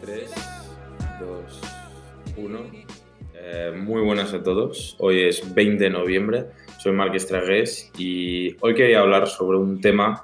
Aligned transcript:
3, 0.00 0.30
2, 1.20 1.60
1. 2.36 2.58
muy 3.76 4.02
buenas 4.02 4.32
a 4.32 4.42
todos. 4.42 4.96
Hoy 4.98 5.24
es 5.24 5.54
20 5.54 5.84
de 5.84 5.90
noviembre. 5.90 6.46
Soy 6.78 6.92
Marc 6.92 7.14
Estragués 7.14 7.90
y 7.98 8.56
hoy 8.60 8.74
quería 8.74 9.00
hablar 9.00 9.28
sobre 9.28 9.58
un 9.58 9.80
tema, 9.80 10.22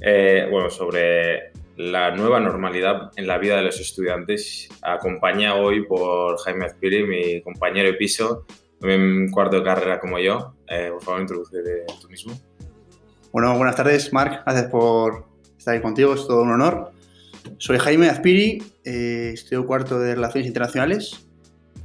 eh, 0.00 0.46
bueno, 0.50 0.70
sobre 0.70 1.50
la 1.76 2.14
nueva 2.14 2.38
normalidad 2.38 3.10
en 3.16 3.26
la 3.26 3.38
vida 3.38 3.56
de 3.56 3.62
los 3.62 3.80
estudiantes. 3.80 4.68
Acompañado 4.82 5.62
hoy 5.62 5.84
por 5.84 6.38
Jaime 6.38 6.66
Azpiri, 6.66 7.04
mi 7.04 7.42
compañero 7.42 7.88
de 7.88 7.94
piso, 7.94 8.46
en 8.82 9.30
cuarto 9.30 9.56
de 9.56 9.64
carrera 9.64 9.98
como 9.98 10.20
yo. 10.20 10.54
Eh, 10.68 10.90
por 10.92 11.02
favor, 11.02 11.20
introduce 11.22 11.56
tú 12.00 12.08
mismo. 12.08 12.38
Bueno, 13.32 13.56
buenas 13.56 13.74
tardes, 13.74 14.12
Marc. 14.12 14.44
Gracias 14.44 14.70
por 14.70 15.24
estar 15.56 15.74
aquí 15.74 15.82
contigo. 15.82 16.14
Es 16.14 16.26
todo 16.26 16.42
un 16.42 16.52
honor. 16.52 16.97
Soy 17.56 17.78
Jaime 17.78 18.08
Azpiri, 18.08 18.62
eh, 18.84 19.30
estudio 19.32 19.66
cuarto 19.66 19.98
de 19.98 20.14
Relaciones 20.14 20.46
Internacionales 20.46 21.26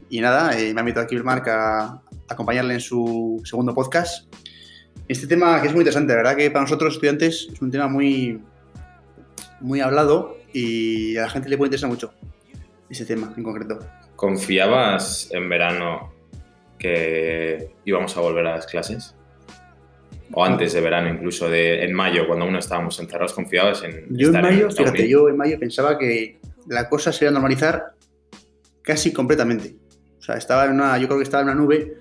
y 0.09 0.19
nada, 0.19 0.57
eh, 0.59 0.73
me 0.73 0.81
ha 0.81 0.83
invitado 0.83 1.05
aquí 1.05 1.15
el 1.15 1.23
Marc 1.23 1.47
a, 1.47 2.01
acompañarle 2.27 2.75
en 2.75 2.79
su 2.79 3.41
segundo 3.45 3.73
podcast. 3.73 4.33
Este 5.07 5.27
tema 5.27 5.61
que 5.61 5.67
es 5.67 5.73
muy 5.73 5.81
interesante, 5.81 6.13
la 6.13 6.17
verdad 6.17 6.35
que 6.35 6.51
para 6.51 6.63
nosotros 6.63 6.93
estudiantes 6.93 7.47
es 7.51 7.61
un 7.61 7.71
tema 7.71 7.87
muy, 7.87 8.41
muy 9.61 9.79
hablado 9.81 10.37
y 10.53 11.17
a 11.17 11.21
la 11.21 11.29
gente 11.29 11.49
le 11.49 11.57
puede 11.57 11.69
interesar 11.69 11.89
mucho 11.89 12.13
ese 12.89 13.05
tema 13.05 13.33
en 13.35 13.43
concreto. 13.43 13.79
¿Confiabas 14.15 15.29
en 15.31 15.49
verano 15.49 16.13
que 16.77 17.71
íbamos 17.85 18.15
a 18.17 18.21
volver 18.21 18.45
a 18.47 18.55
las 18.55 18.65
clases? 18.67 19.15
O 20.35 20.43
antes 20.43 20.73
de 20.73 20.81
verano, 20.81 21.09
incluso 21.09 21.47
de, 21.47 21.83
en 21.83 21.93
mayo, 21.93 22.25
cuando 22.27 22.45
aún 22.45 22.55
estábamos 22.55 22.99
encerrados, 22.99 23.33
confiabas 23.33 23.83
en. 23.83 24.07
Yo 24.09 24.29
en 24.29 24.41
mayo, 24.41 24.71
fíjate, 24.71 25.07
yo 25.07 25.29
en 25.29 25.37
mayo 25.37 25.59
pensaba 25.59 25.97
que 25.97 26.39
la 26.67 26.89
cosa 26.89 27.11
se 27.13 27.25
iba 27.25 27.29
a 27.29 27.33
normalizar 27.33 27.93
casi 28.81 29.13
completamente. 29.13 29.75
O 30.17 30.21
sea, 30.21 30.35
estaba 30.35 30.65
en 30.65 30.71
una, 30.71 30.97
yo 30.97 31.07
creo 31.07 31.19
que 31.19 31.23
estaba 31.23 31.43
en 31.43 31.49
una 31.49 31.55
nube 31.55 31.93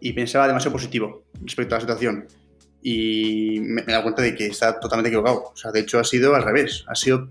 y 0.00 0.12
pensaba 0.12 0.46
demasiado 0.46 0.74
positivo 0.74 1.24
respecto 1.42 1.74
a 1.74 1.78
la 1.78 1.80
situación. 1.80 2.26
Y 2.82 3.58
me, 3.60 3.82
he 3.82 3.90
dado 3.90 4.04
cuenta 4.04 4.22
de 4.22 4.34
que 4.34 4.46
está 4.46 4.78
totalmente 4.78 5.08
equivocado. 5.08 5.50
O 5.52 5.56
sea, 5.56 5.72
de 5.72 5.80
hecho 5.80 5.98
ha 5.98 6.04
sido 6.04 6.36
al 6.36 6.44
revés. 6.44 6.84
Ha 6.86 6.94
sido, 6.94 7.28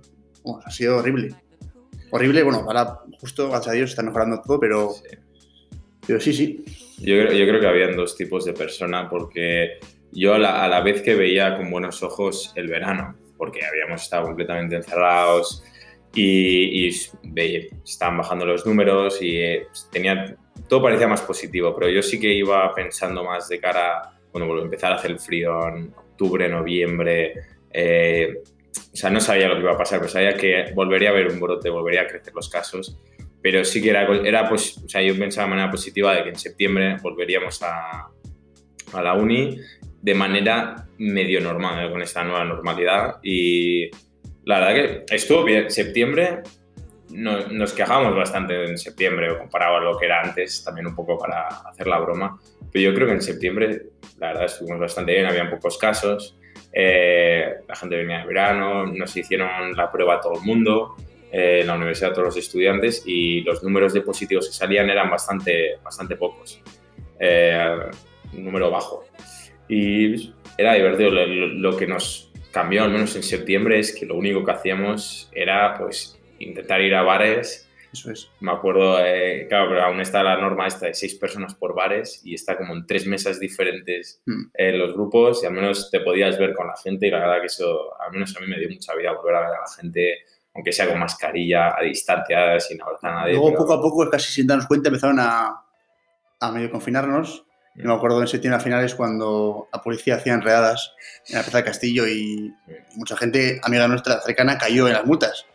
ha 0.65 0.69
sido 0.69 0.97
horrible. 0.97 1.33
Horrible, 2.11 2.43
bueno, 2.43 2.65
ahora 2.67 2.99
justo, 3.21 3.49
gracias 3.49 3.71
a 3.71 3.75
Dios, 3.75 3.89
está 3.91 4.03
mejorando 4.03 4.41
todo, 4.41 4.59
pero 4.59 4.91
sí, 4.91 5.17
pero 6.05 6.19
sí. 6.19 6.33
sí. 6.33 6.65
Yo, 6.99 7.15
yo 7.15 7.47
creo 7.47 7.59
que 7.59 7.67
habían 7.67 7.95
dos 7.95 8.15
tipos 8.15 8.45
de 8.45 8.53
persona 8.53 9.09
porque 9.09 9.79
yo 10.15 10.33
a 10.33 10.39
la, 10.39 10.81
vez 10.81 11.01
que 11.01 11.13
veía 11.13 11.55
con 11.57 11.69
buenos 11.69 12.01
ojos 12.01 12.53
el 12.55 12.67
verano, 12.67 13.15
porque 13.37 13.65
habíamos 13.65 14.01
estado 14.01 14.25
completamente 14.25 14.75
encerrados 14.75 15.63
y, 16.13 16.87
estaban 16.87 18.17
bajando 18.17 18.45
los 18.45 18.65
números 18.65 19.21
y 19.21 19.35
eh, 19.35 19.67
tenía, 19.91 20.37
todo 20.69 20.81
parecía 20.81 21.07
más 21.07 21.21
positivo, 21.21 21.75
pero 21.77 21.91
yo 21.91 22.01
sí 22.01 22.19
que 22.19 22.33
iba 22.33 22.73
pensando 22.73 23.23
más 23.23 23.49
de 23.49 23.59
cara, 23.59 24.13
bueno, 24.31 24.57
empezar 24.61 24.93
a 24.93 24.95
hacer 24.95 25.11
el 25.11 25.19
frío 25.19 25.67
en 25.67 25.93
octubre, 25.95 26.47
noviembre, 26.47 27.33
eh, 27.71 28.41
o 28.93 28.95
sea, 28.95 29.09
no 29.09 29.19
sabía 29.19 29.49
lo 29.49 29.55
que 29.55 29.61
iba 29.61 29.73
a 29.73 29.77
pasar, 29.77 29.99
pero 29.99 30.09
sabía 30.09 30.35
que 30.35 30.71
volvería 30.73 31.09
a 31.09 31.11
haber 31.11 31.27
un 31.27 31.41
brote, 31.41 31.69
volvería 31.69 32.03
a 32.03 32.07
crecer 32.07 32.33
los 32.33 32.47
casos, 32.47 32.97
pero 33.41 33.65
sí 33.65 33.81
que 33.81 33.89
era, 33.89 34.07
era 34.23 34.47
pues, 34.47 34.77
o 34.77 34.87
sea, 34.87 35.01
yo 35.01 35.17
pensaba 35.19 35.47
de 35.47 35.49
manera 35.51 35.69
positiva 35.69 36.15
de 36.15 36.23
que 36.23 36.29
en 36.29 36.35
septiembre 36.37 36.95
volveríamos 37.01 37.61
a, 37.61 38.07
a 38.93 39.01
la 39.01 39.13
uni 39.13 39.59
de 40.05 40.13
manera 40.13 40.85
medio 40.99 41.41
normal, 41.41 41.89
con 41.89 41.99
esta 42.03 42.23
nueva 42.23 42.45
normalidad. 42.45 43.15
Y 43.23 43.89
la 44.43 44.59
verdad 44.59 44.75
que 45.07 45.15
estuvo 45.15 45.43
bien. 45.43 45.71
Septiembre 45.71 46.43
nos 47.09 47.73
quejamos 47.73 48.15
bastante 48.15 48.65
en 48.65 48.77
septiembre 48.77 49.35
comparado 49.35 49.77
a 49.77 49.79
lo 49.79 49.97
que 49.97 50.05
era 50.05 50.21
antes, 50.21 50.63
también 50.63 50.85
un 50.85 50.95
poco 50.95 51.17
para 51.17 51.47
hacer 51.47 51.87
la 51.87 51.97
broma. 51.97 52.39
Pero 52.71 52.91
yo 52.91 52.95
creo 52.95 53.07
que 53.07 53.13
en 53.13 53.21
septiembre, 53.21 53.81
la 54.19 54.27
verdad, 54.27 54.45
estuvimos 54.45 54.79
bastante 54.79 55.13
bien, 55.13 55.25
habían 55.25 55.49
pocos 55.49 55.75
casos. 55.79 56.37
Eh, 56.71 57.55
la 57.67 57.75
gente 57.75 57.95
venía 57.95 58.19
de 58.19 58.27
verano, 58.27 58.85
nos 58.85 59.17
hicieron 59.17 59.75
la 59.75 59.91
prueba 59.91 60.15
a 60.15 60.21
todo 60.21 60.35
el 60.35 60.41
mundo, 60.41 60.95
eh, 61.31 61.61
en 61.61 61.67
la 61.67 61.75
universidad 61.75 62.11
a 62.11 62.13
todos 62.13 62.27
los 62.27 62.37
estudiantes 62.37 63.03
y 63.07 63.41
los 63.41 63.63
números 63.63 63.91
de 63.93 64.01
positivos 64.01 64.47
que 64.47 64.53
salían 64.53 64.87
eran 64.87 65.09
bastante, 65.09 65.77
bastante 65.83 66.15
pocos. 66.15 66.61
Eh, 67.19 67.75
un 68.33 68.45
número 68.45 68.69
bajo. 68.69 69.05
Y 69.67 70.33
era 70.57 70.73
divertido. 70.73 71.11
Lo, 71.11 71.77
que 71.77 71.87
nos 71.87 72.31
cambió, 72.51 72.83
al 72.83 72.91
menos 72.91 73.15
en 73.15 73.23
septiembre, 73.23 73.79
es 73.79 73.93
que 73.93 74.05
lo 74.05 74.15
único 74.15 74.43
que 74.43 74.51
hacíamos 74.51 75.29
era 75.33 75.75
pues 75.77 76.19
intentar 76.39 76.81
ir 76.81 76.95
a 76.95 77.03
bares. 77.03 77.69
Eso 77.91 78.11
es. 78.11 78.29
Me 78.41 78.51
acuerdo, 78.51 78.99
eh, 79.03 79.45
claro, 79.47 79.69
pero 79.69 79.83
aún 79.83 80.01
está 80.01 80.21
la 80.21 80.37
norma 80.37 80.67
esta 80.67 80.87
de 80.87 80.93
seis 80.93 81.15
personas 81.15 81.55
por 81.55 81.73
bares 81.73 82.21
y 82.25 82.33
está 82.33 82.57
como 82.57 82.73
en 82.73 82.85
tres 82.85 83.07
mesas 83.07 83.39
diferentes 83.39 84.21
hmm. 84.25 84.43
en 84.53 84.79
los 84.79 84.93
grupos 84.93 85.41
y 85.43 85.45
al 85.45 85.53
menos 85.53 85.89
te 85.89 86.01
podías 86.01 86.37
ver 86.37 86.53
con 86.53 86.67
la 86.67 86.75
gente 86.75 87.07
y 87.07 87.11
la 87.11 87.19
verdad 87.19 87.39
que 87.39 87.45
eso, 87.47 87.93
al 88.01 88.11
menos 88.11 88.35
a 88.35 88.41
mí 88.41 88.47
me 88.47 88.59
dio 88.59 88.69
mucha 88.69 88.93
vida 88.95 89.13
volver 89.13 89.35
a 89.35 89.39
ver 89.39 89.49
a 89.49 89.61
la 89.61 89.81
gente 89.81 90.17
aunque 90.55 90.71
sea 90.71 90.87
con 90.87 90.99
mascarilla, 90.99 91.77
a 91.77 91.83
distancia, 91.83 92.59
sin 92.61 92.81
abrazar 92.81 93.11
a 93.11 93.15
nadie. 93.15 93.33
Luego, 93.33 93.53
poco 93.55 93.73
a 93.73 93.81
poco, 93.81 94.09
casi 94.09 94.31
sin 94.31 94.47
darnos 94.47 94.67
cuenta, 94.67 94.87
empezaron 94.87 95.19
a, 95.19 95.65
a 96.39 96.51
medio 96.51 96.71
confinarnos 96.71 97.44
yo 97.75 97.89
me 97.89 97.93
acuerdo 97.93 98.21
en 98.21 98.27
septiembre 98.27 98.57
a 98.57 98.63
finales 98.63 98.95
cuando 98.95 99.67
la 99.71 99.81
policía 99.81 100.15
hacía 100.15 100.33
enredadas 100.33 100.93
en 101.27 101.35
la 101.35 101.41
Plaza 101.41 101.57
del 101.57 101.65
Castillo 101.65 102.07
y 102.07 102.53
mucha 102.95 103.17
gente, 103.17 103.59
amiga 103.63 103.87
nuestra 103.87 104.21
cercana, 104.21 104.57
cayó 104.57 104.87
en 104.87 104.93
las 104.93 105.05
multas 105.05 105.45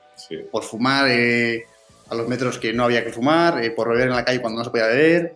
por 0.53 0.63
fumar 0.63 1.07
eh, 1.09 1.65
a 2.11 2.15
los 2.15 2.29
metros 2.29 2.59
que 2.59 2.75
no 2.75 2.85
había 2.85 3.05
que 3.05 3.11
fumar, 3.11 3.65
eh, 3.65 3.71
por 3.71 3.89
beber 3.89 4.09
en 4.09 4.17
la 4.17 4.25
calle 4.25 4.41
cuando 4.41 4.59
no 4.59 4.65
se 4.65 4.71
podía 4.71 4.87
beber. 4.87 5.33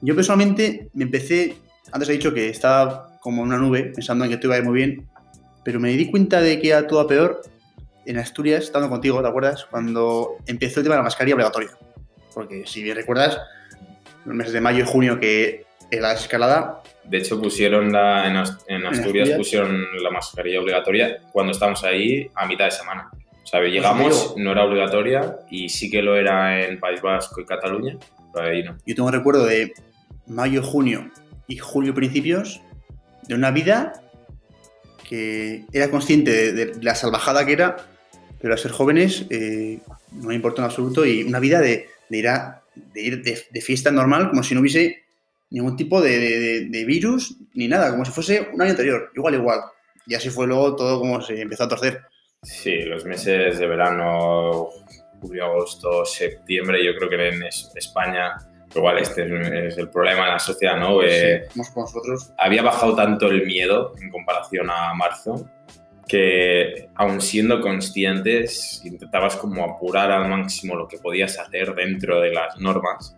Yo 0.00 0.14
personalmente 0.14 0.88
me 0.94 1.04
empecé, 1.04 1.56
antes 1.92 2.08
he 2.08 2.12
dicho 2.12 2.32
que 2.32 2.48
estaba 2.48 3.18
como 3.20 3.42
en 3.42 3.48
una 3.48 3.58
nube 3.58 3.92
pensando 3.94 4.24
en 4.24 4.30
que 4.30 4.38
todo 4.38 4.48
iba 4.48 4.54
a 4.54 4.58
ir 4.58 4.64
muy 4.64 4.74
bien, 4.74 5.08
pero 5.62 5.78
me 5.78 5.90
di 5.90 6.10
cuenta 6.10 6.40
de 6.40 6.58
que 6.58 6.68
era 6.68 6.86
todo 6.86 7.00
a 7.00 7.06
peor 7.06 7.42
en 8.06 8.16
Asturias, 8.16 8.64
estando 8.64 8.88
contigo, 8.88 9.20
¿te 9.20 9.28
acuerdas? 9.28 9.66
Cuando 9.66 10.38
empezó 10.46 10.80
el 10.80 10.84
tema 10.84 10.94
de 10.94 11.00
la 11.00 11.04
mascarilla 11.04 11.34
obligatoria. 11.34 11.70
Porque 12.32 12.64
si 12.66 12.82
bien 12.82 12.96
recuerdas, 12.96 13.38
los 14.24 14.34
meses 14.34 14.54
de 14.54 14.62
mayo 14.62 14.84
y 14.84 14.86
junio 14.86 15.20
que 15.20 15.67
la 15.90 16.12
escalada. 16.12 16.82
De 17.04 17.18
hecho, 17.18 17.40
pusieron 17.40 17.90
la, 17.92 18.26
en, 18.66 18.86
Asturias, 18.86 19.30
pusieron 19.30 19.86
la 20.02 20.10
mascarilla 20.10 20.60
obligatoria 20.60 21.18
cuando 21.32 21.52
estábamos 21.52 21.82
ahí 21.84 22.30
a 22.34 22.46
mitad 22.46 22.66
de 22.66 22.70
semana. 22.70 23.10
O 23.12 23.46
sea, 23.46 23.60
pues 23.60 23.72
llegamos, 23.72 24.34
no 24.36 24.52
era 24.52 24.64
obligatoria 24.64 25.38
y 25.50 25.70
sí 25.70 25.90
que 25.90 26.02
lo 26.02 26.16
era 26.16 26.62
en 26.62 26.78
País 26.78 27.00
Vasco 27.00 27.40
y 27.40 27.46
Cataluña, 27.46 27.96
pero 28.34 28.46
ahí 28.46 28.62
no. 28.62 28.76
Yo 28.84 28.94
tengo 28.94 29.06
un 29.06 29.14
recuerdo 29.14 29.46
de 29.46 29.72
mayo, 30.26 30.62
junio 30.62 31.10
y 31.46 31.56
julio 31.56 31.94
principios 31.94 32.60
de 33.26 33.34
una 33.34 33.50
vida 33.50 34.02
que 35.08 35.64
era 35.72 35.90
consciente 35.90 36.52
de, 36.52 36.82
la 36.82 36.94
salvajada 36.94 37.46
que 37.46 37.52
era, 37.52 37.76
pero 38.40 38.52
a 38.52 38.58
ser 38.58 38.70
jóvenes 38.70 39.24
eh, 39.30 39.78
no 40.12 40.28
me 40.28 40.34
importa 40.34 40.60
en 40.60 40.66
absoluto 40.66 41.06
y 41.06 41.22
una 41.22 41.40
vida 41.40 41.60
de, 41.60 41.88
ir, 42.10 42.28
a, 42.28 42.62
de, 42.74 43.02
ir 43.02 43.22
de, 43.22 43.60
fiesta 43.62 43.90
normal 43.90 44.28
como 44.28 44.42
si 44.42 44.54
no 44.54 44.60
hubiese 44.60 45.04
ningún 45.50 45.76
tipo 45.76 46.00
de, 46.00 46.84
virus 46.86 47.36
ni 47.54 47.68
nada, 47.68 47.90
como 47.90 48.04
si 48.04 48.12
fuese 48.12 48.48
un 48.52 48.60
año 48.60 48.70
anterior, 48.70 49.10
igual, 49.14 49.34
igual. 49.34 49.60
Y 50.06 50.14
así 50.14 50.30
fue 50.30 50.46
luego 50.46 50.76
todo 50.76 51.00
como 51.00 51.20
se 51.20 51.40
empezó 51.40 51.64
a 51.64 51.68
torcer. 51.68 52.02
Sí, 52.42 52.82
los 52.82 53.04
meses 53.04 53.58
de 53.58 53.66
verano, 53.66 54.68
julio, 55.20 55.44
agosto, 55.44 56.04
septiembre, 56.04 56.84
yo 56.84 56.94
creo 56.96 57.10
que 57.10 57.28
en 57.28 57.42
España, 57.74 58.36
igual 58.74 58.98
este 58.98 59.68
es 59.68 59.76
el 59.76 59.90
problema 59.90 60.26
de 60.26 60.32
la 60.32 60.38
sociedad, 60.38 60.78
¿no? 60.78 61.02
Eh, 61.02 61.48
nosotros. 61.54 62.32
Había 62.38 62.62
bajado 62.62 62.94
tanto 62.94 63.26
el 63.26 63.44
miedo 63.44 63.94
en 64.00 64.10
comparación 64.10 64.70
a 64.70 64.94
marzo 64.94 65.48
que 66.08 66.88
aun 66.94 67.20
siendo 67.20 67.60
conscientes 67.60 68.80
intentabas 68.82 69.36
como 69.36 69.62
apurar 69.62 70.10
al 70.10 70.28
máximo 70.28 70.74
lo 70.74 70.88
que 70.88 70.98
podías 70.98 71.38
hacer 71.38 71.74
dentro 71.74 72.20
de 72.20 72.32
las 72.32 72.58
normas. 72.58 73.14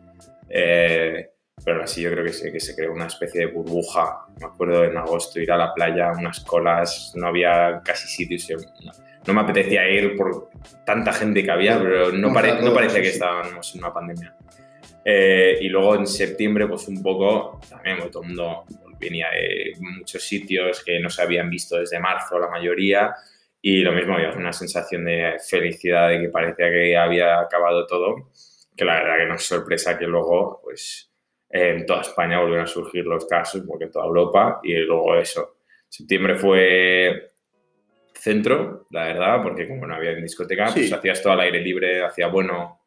Eh, 0.49 1.31
pero 1.65 1.83
así 1.83 2.03
yo 2.03 2.11
creo 2.11 2.25
que 2.25 2.33
se, 2.33 2.53
que 2.53 2.61
se 2.61 2.75
creó 2.75 2.93
una 2.93 3.07
especie 3.07 3.47
de 3.47 3.53
burbuja. 3.53 4.27
Me 4.39 4.47
acuerdo 4.47 4.85
en 4.85 4.97
agosto 4.97 5.41
ir 5.41 5.53
a 5.53 5.57
la 5.57 5.75
playa, 5.75 6.13
unas 6.19 6.41
colas, 6.41 7.13
no 7.17 7.27
había 7.27 7.81
casi 7.85 8.09
sitios. 8.09 8.49
No, 9.27 9.35
me 9.35 9.41
apetecía 9.41 9.89
ir 9.89 10.17
por 10.17 10.49
tanta 10.85 11.13
gente 11.13 11.45
que 11.45 11.51
había, 11.51 11.79
pero 11.79 12.11
no, 12.13 12.29
no 12.29 12.75
parecía 12.75 13.03
que 13.03 13.11
estábamos 13.11 13.75
en 13.75 13.81
una 13.81 13.93
pandemia. 13.93 14.35
Eh, 15.05 15.59
y 15.61 15.69
luego 15.69 15.97
en 15.97 16.07
septiembre, 16.07 16.67
pues 16.67 16.89
un 16.89 17.03
poco, 17.03 17.61
también 17.69 17.99
todo 18.11 18.23
el 18.23 18.29
mundo 18.29 18.65
venía 18.99 19.29
de 19.31 19.73
muchos 19.81 20.23
sitios 20.23 20.85
que 20.85 21.01
no 21.01 21.09
se 21.09 21.23
habían 21.23 21.49
visto 21.49 21.79
desde 21.79 21.99
marzo, 21.99 22.39
la 22.39 22.49
mayoría, 22.49 23.15
y 23.63 23.83
lo 23.83 23.93
mismo, 23.93 24.15
había 24.15 24.33
una 24.33 24.53
sensación 24.53 25.05
de 25.05 25.37
felicidad 25.47 26.09
de 26.09 26.21
que 26.21 26.29
parecía 26.29 26.71
que 26.71 26.97
había 26.97 27.41
acabado 27.41 27.87
todo, 27.87 28.31
que 28.77 28.85
la 28.85 28.95
verdad 28.95 29.17
que 29.19 29.27
no 29.27 29.35
es 29.35 29.43
sorpresa 29.43 29.99
que 29.99 30.07
luego, 30.07 30.61
pues 30.63 31.10
en 31.51 31.85
toda 31.85 32.03
España 32.03 32.39
volvieron 32.41 32.65
a 32.65 32.69
surgir 32.69 33.05
los 33.05 33.27
casos, 33.27 33.63
porque 33.67 33.85
en 33.85 33.91
toda 33.91 34.07
Europa, 34.07 34.61
y 34.63 34.75
luego 34.77 35.17
eso. 35.17 35.57
Septiembre 35.89 36.37
fue 36.37 37.31
centro, 38.15 38.87
la 38.91 39.05
verdad, 39.05 39.43
porque 39.43 39.67
como 39.67 39.87
no 39.87 39.95
había 39.95 40.15
discoteca, 40.15 40.69
Sí. 40.69 40.81
pues 40.81 40.93
hacías 40.93 41.23
todo 41.23 41.33
al 41.33 41.41
aire 41.41 41.61
libre, 41.61 42.05
hacía 42.05 42.29
bueno 42.29 42.79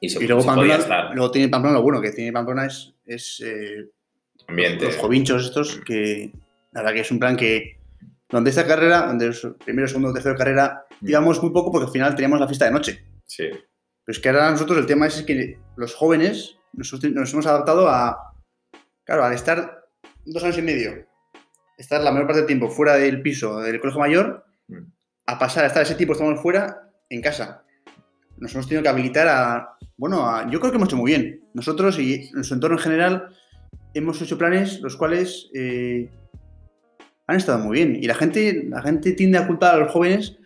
y 0.00 0.08
se, 0.08 0.22
Y 0.22 0.26
luego 0.26 0.42
se 0.42 0.46
podía 0.48 0.56
Pamplona, 0.76 0.82
estar. 0.82 1.14
luego 1.14 1.30
tiene 1.30 1.48
Pamplona 1.48 1.76
lo 1.78 1.82
bueno, 1.82 2.00
que 2.00 2.10
tiene 2.12 2.32
Pamplona 2.32 2.66
es, 2.66 2.94
es 3.04 3.40
eh, 3.44 3.88
Ambiente. 4.48 4.84
los 4.86 4.96
jovinchos 4.96 5.44
estos, 5.44 5.80
que 5.84 6.32
la 6.72 6.80
verdad 6.82 6.94
que 6.94 7.00
es 7.00 7.10
un 7.10 7.18
plan 7.18 7.36
que 7.36 7.78
donde 8.28 8.50
esta 8.50 8.66
carrera, 8.66 9.02
donde 9.06 9.26
los 9.26 9.46
primero, 9.64 9.86
segundo, 9.88 10.12
tercero 10.12 10.34
de 10.34 10.38
carrera, 10.38 10.86
Mm. 11.00 11.08
íbamos 11.08 11.42
muy 11.42 11.52
poco 11.52 11.70
porque 11.72 11.86
al 11.86 11.92
final 11.92 12.14
teníamos 12.14 12.38
la 12.40 12.46
fiesta 12.46 12.64
de 12.66 12.70
noche. 12.70 13.04
Sí, 13.26 13.48
Pero 13.50 13.60
es 14.06 14.18
que 14.20 14.28
ahora 14.28 14.50
nosotros 14.52 14.78
el 14.78 14.86
tema 14.86 15.06
es 15.08 15.22
que 15.22 15.58
los 15.76 15.94
jóvenes 15.94 16.56
nos, 16.72 16.92
nos 17.04 17.32
hemos 17.32 17.46
adaptado 17.46 17.88
a, 17.88 18.34
claro, 19.04 19.24
al 19.24 19.32
estar 19.34 19.84
dos 20.24 20.42
años 20.44 20.58
y 20.58 20.62
medio, 20.62 21.06
estar 21.78 22.00
la 22.02 22.10
mayor 22.12 22.26
parte 22.26 22.40
del 22.40 22.46
tiempo 22.46 22.68
fuera 22.70 22.94
del 22.96 23.22
piso 23.22 23.60
del 23.60 23.80
colegio 23.80 24.00
mayor, 24.00 24.44
Mm. 24.68 24.84
a 25.26 25.38
pasar 25.38 25.64
a 25.64 25.66
estar 25.66 25.82
ese 25.82 25.96
tiempo 25.96 26.12
estamos 26.12 26.40
fuera 26.40 26.88
en 27.10 27.20
casa. 27.20 27.64
Nos 28.38 28.52
hemos 28.54 28.66
tenido 28.68 28.82
que 28.84 28.88
habilitar 28.88 29.26
a, 29.28 29.76
bueno, 29.96 30.28
a- 30.28 30.48
yo 30.48 30.60
creo 30.60 30.70
que 30.70 30.76
hemos 30.76 30.88
hecho 30.88 30.96
muy 30.96 31.10
bien. 31.10 31.44
Nosotros 31.52 31.98
y 31.98 32.30
nuestro 32.32 32.54
entorno 32.54 32.76
en 32.76 32.82
general 32.82 33.36
hemos 33.94 34.22
hecho 34.22 34.38
planes 34.38 34.80
los 34.80 34.96
cuales 34.96 35.50
eh, 35.54 36.08
han 37.26 37.36
estado 37.36 37.58
muy 37.58 37.76
bien. 37.78 37.96
Y 37.96 38.06
la 38.06 38.14
gente, 38.14 38.64
la 38.68 38.80
gente 38.82 39.12
tiende 39.12 39.38
a 39.38 39.46
culpar 39.46 39.74
a 39.74 39.78
los 39.78 39.90
jóvenes 39.92 40.38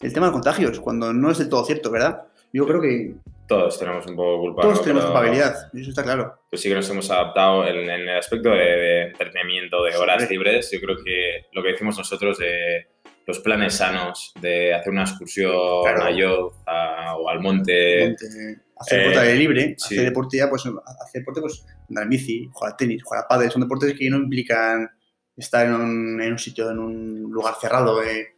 el 0.00 0.12
tema 0.12 0.26
de 0.26 0.32
contagios, 0.32 0.78
cuando 0.80 1.12
no 1.12 1.30
es 1.30 1.38
del 1.38 1.48
todo 1.48 1.64
cierto, 1.64 1.90
¿verdad? 1.90 2.22
Yo 2.52 2.66
creo 2.66 2.80
que 2.80 3.14
todos 3.48 3.78
tenemos 3.78 4.06
un 4.06 4.16
poco 4.16 4.40
culpa. 4.40 4.62
todos 4.62 4.78
¿no? 4.78 4.82
tenemos 4.82 5.02
Pero, 5.04 5.12
culpabilidad, 5.14 5.54
eso 5.74 5.90
está 5.90 6.02
claro. 6.02 6.38
Pues 6.48 6.62
sí 6.62 6.68
que 6.68 6.74
nos 6.74 6.88
hemos 6.90 7.10
adaptado 7.10 7.66
en, 7.66 7.76
en 7.90 8.08
el 8.08 8.16
aspecto 8.18 8.50
de, 8.50 8.56
de 8.58 9.02
entretenimiento, 9.08 9.82
de 9.84 9.96
horas 9.96 10.28
libres. 10.30 10.70
Yo 10.70 10.80
creo 10.80 10.96
que 11.04 11.46
lo 11.52 11.62
que 11.62 11.72
decimos 11.72 11.98
nosotros 11.98 12.38
de 12.38 12.86
los 13.26 13.38
planes 13.40 13.74
sanos, 13.74 14.32
de 14.40 14.74
hacer 14.74 14.90
una 14.92 15.02
excursión 15.02 15.52
Claro. 15.84 16.04
a 16.04 16.10
Yoz 16.10 16.54
a- 16.66 17.16
o 17.16 17.28
al 17.28 17.40
monte. 17.40 18.08
Monte- 18.08 18.60
hacer 18.76 18.98
eh, 18.98 19.02
deporte 19.02 19.18
al 19.20 19.26
aire 19.26 19.38
libre, 19.38 19.74
sí. 19.78 19.94
hacer 19.94 20.04
deporte 20.08 20.36
ya, 20.38 20.48
pues 20.50 20.62
hacer 20.66 21.20
deporte, 21.20 21.40
pues 21.40 21.64
andar 21.88 22.04
en 22.04 22.10
bici, 22.10 22.48
jugar 22.52 22.72
al 22.72 22.76
tenis, 22.76 23.02
jugar 23.04 23.24
a 23.24 23.28
pádel, 23.28 23.50
son 23.50 23.62
deportes 23.62 23.94
que 23.96 24.10
no 24.10 24.16
implican 24.16 24.90
estar 25.36 25.66
en 25.66 25.74
un, 25.74 26.20
en 26.20 26.32
un 26.32 26.38
sitio, 26.38 26.68
en 26.70 26.78
un 26.80 27.22
lugar 27.30 27.54
cerrado. 27.60 28.02
eh. 28.02 28.34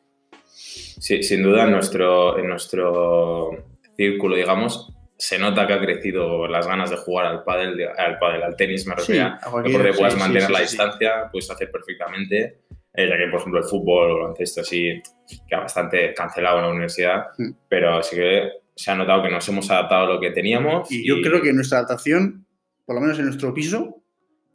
Sí, 0.47 1.23
sin 1.23 1.43
duda 1.43 1.65
en 1.65 1.71
nuestro, 1.73 2.39
en 2.39 2.47
nuestro 2.49 3.51
círculo, 3.96 4.37
digamos, 4.37 4.93
se 5.17 5.38
nota 5.38 5.67
que 5.67 5.73
ha 5.75 5.81
crecido 5.81 6.46
las 6.49 6.67
ganas 6.67 6.91
de 6.91 6.96
jugar 6.96 7.26
al 7.26 7.44
pádel, 7.44 7.76
de- 7.76 7.88
al 7.88 8.19
pádel, 8.19 8.43
al 8.43 8.56
tenis, 8.56 8.87
me 8.87 8.94
Sí, 8.96 9.12
refiero. 9.12 9.26
a 9.41 9.50
cualquier- 9.50 9.76
porque 9.76 9.93
puedes 9.96 10.12
sí, 10.14 10.19
sí, 10.19 10.23
mantener 10.25 10.46
sí, 10.49 10.52
la 10.52 10.58
sí, 10.58 10.64
sí. 10.67 10.70
distancia, 10.73 11.29
puedes 11.31 11.50
hacer 11.50 11.70
perfectamente. 11.70 12.61
eh, 12.96 13.08
ya 13.08 13.17
que, 13.17 13.26
por 13.29 13.41
ejemplo, 13.41 13.58
el 13.61 13.67
fútbol 13.67 14.05
o 14.05 14.14
el 14.14 14.20
baloncesto 14.23 14.61
así 14.61 15.02
queda 15.49 15.62
bastante 15.62 16.14
cancelado 16.14 16.58
en 16.58 16.62
la 16.67 16.70
universidad, 16.70 17.25
Mm. 17.38 17.50
pero 17.69 18.00
sí 18.05 18.14
que 18.14 18.50
se 18.76 18.91
ha 18.93 18.94
notado 18.94 19.20
que 19.20 19.31
nos 19.31 19.49
hemos 19.49 19.69
adaptado 19.69 20.05
a 20.05 20.14
lo 20.14 20.20
que 20.20 20.31
teníamos. 20.31 20.93
Y 20.93 21.05
yo 21.05 21.17
creo 21.20 21.43
que 21.43 21.52
nuestra 21.52 21.79
adaptación, 21.79 22.46
por 22.87 22.94
lo 22.94 23.00
menos 23.00 23.19
en 23.19 23.25
nuestro 23.25 23.52
piso 23.52 24.00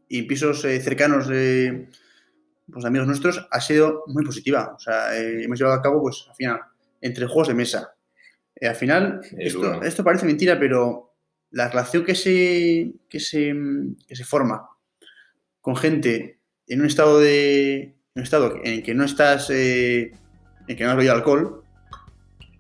y 0.08 0.20
en 0.20 0.28
pisos 0.28 0.64
eh, 0.64 0.80
cercanos 0.80 1.28
de 1.28 1.90
pues, 2.72 2.86
amigos 2.86 3.08
nuestros, 3.08 3.46
ha 3.52 3.60
sido 3.60 4.04
muy 4.08 4.24
positiva. 4.24 4.72
O 4.74 4.80
sea, 4.80 5.18
eh, 5.18 5.44
hemos 5.44 5.60
llevado 5.60 5.78
a 5.78 5.82
cabo, 5.82 6.02
pues, 6.02 6.26
al 6.30 6.36
final, 6.38 6.62
entre 7.02 7.26
juegos 7.26 7.50
de 7.50 7.56
mesa. 7.56 7.94
Eh, 8.62 8.68
al 8.68 8.76
final, 8.76 9.22
esto, 9.38 10.04
parece 10.04 10.26
mentira, 10.26 10.60
pero 10.60 11.14
la 11.52 11.70
relación 11.70 12.04
que 12.06 12.16
se, 12.16 12.92
que 13.10 13.20
se, 13.20 13.54
que 14.08 14.16
se 14.16 14.24
forma 14.26 14.68
con 15.62 15.76
gente 15.76 16.40
en 16.68 16.82
un 16.82 16.88
estado 16.88 17.20
de 17.20 17.96
en 18.16 18.22
un 18.22 18.24
estado 18.24 18.56
en 18.64 18.74
el 18.74 18.84
que 18.84 18.94
no 18.94 19.04
estás 19.06 19.50
eh, 19.50 20.12
en 20.68 20.76
que 20.78 20.84
no 20.84 20.90
has 20.92 20.96
bebido 20.98 21.14
alcohol 21.14 21.64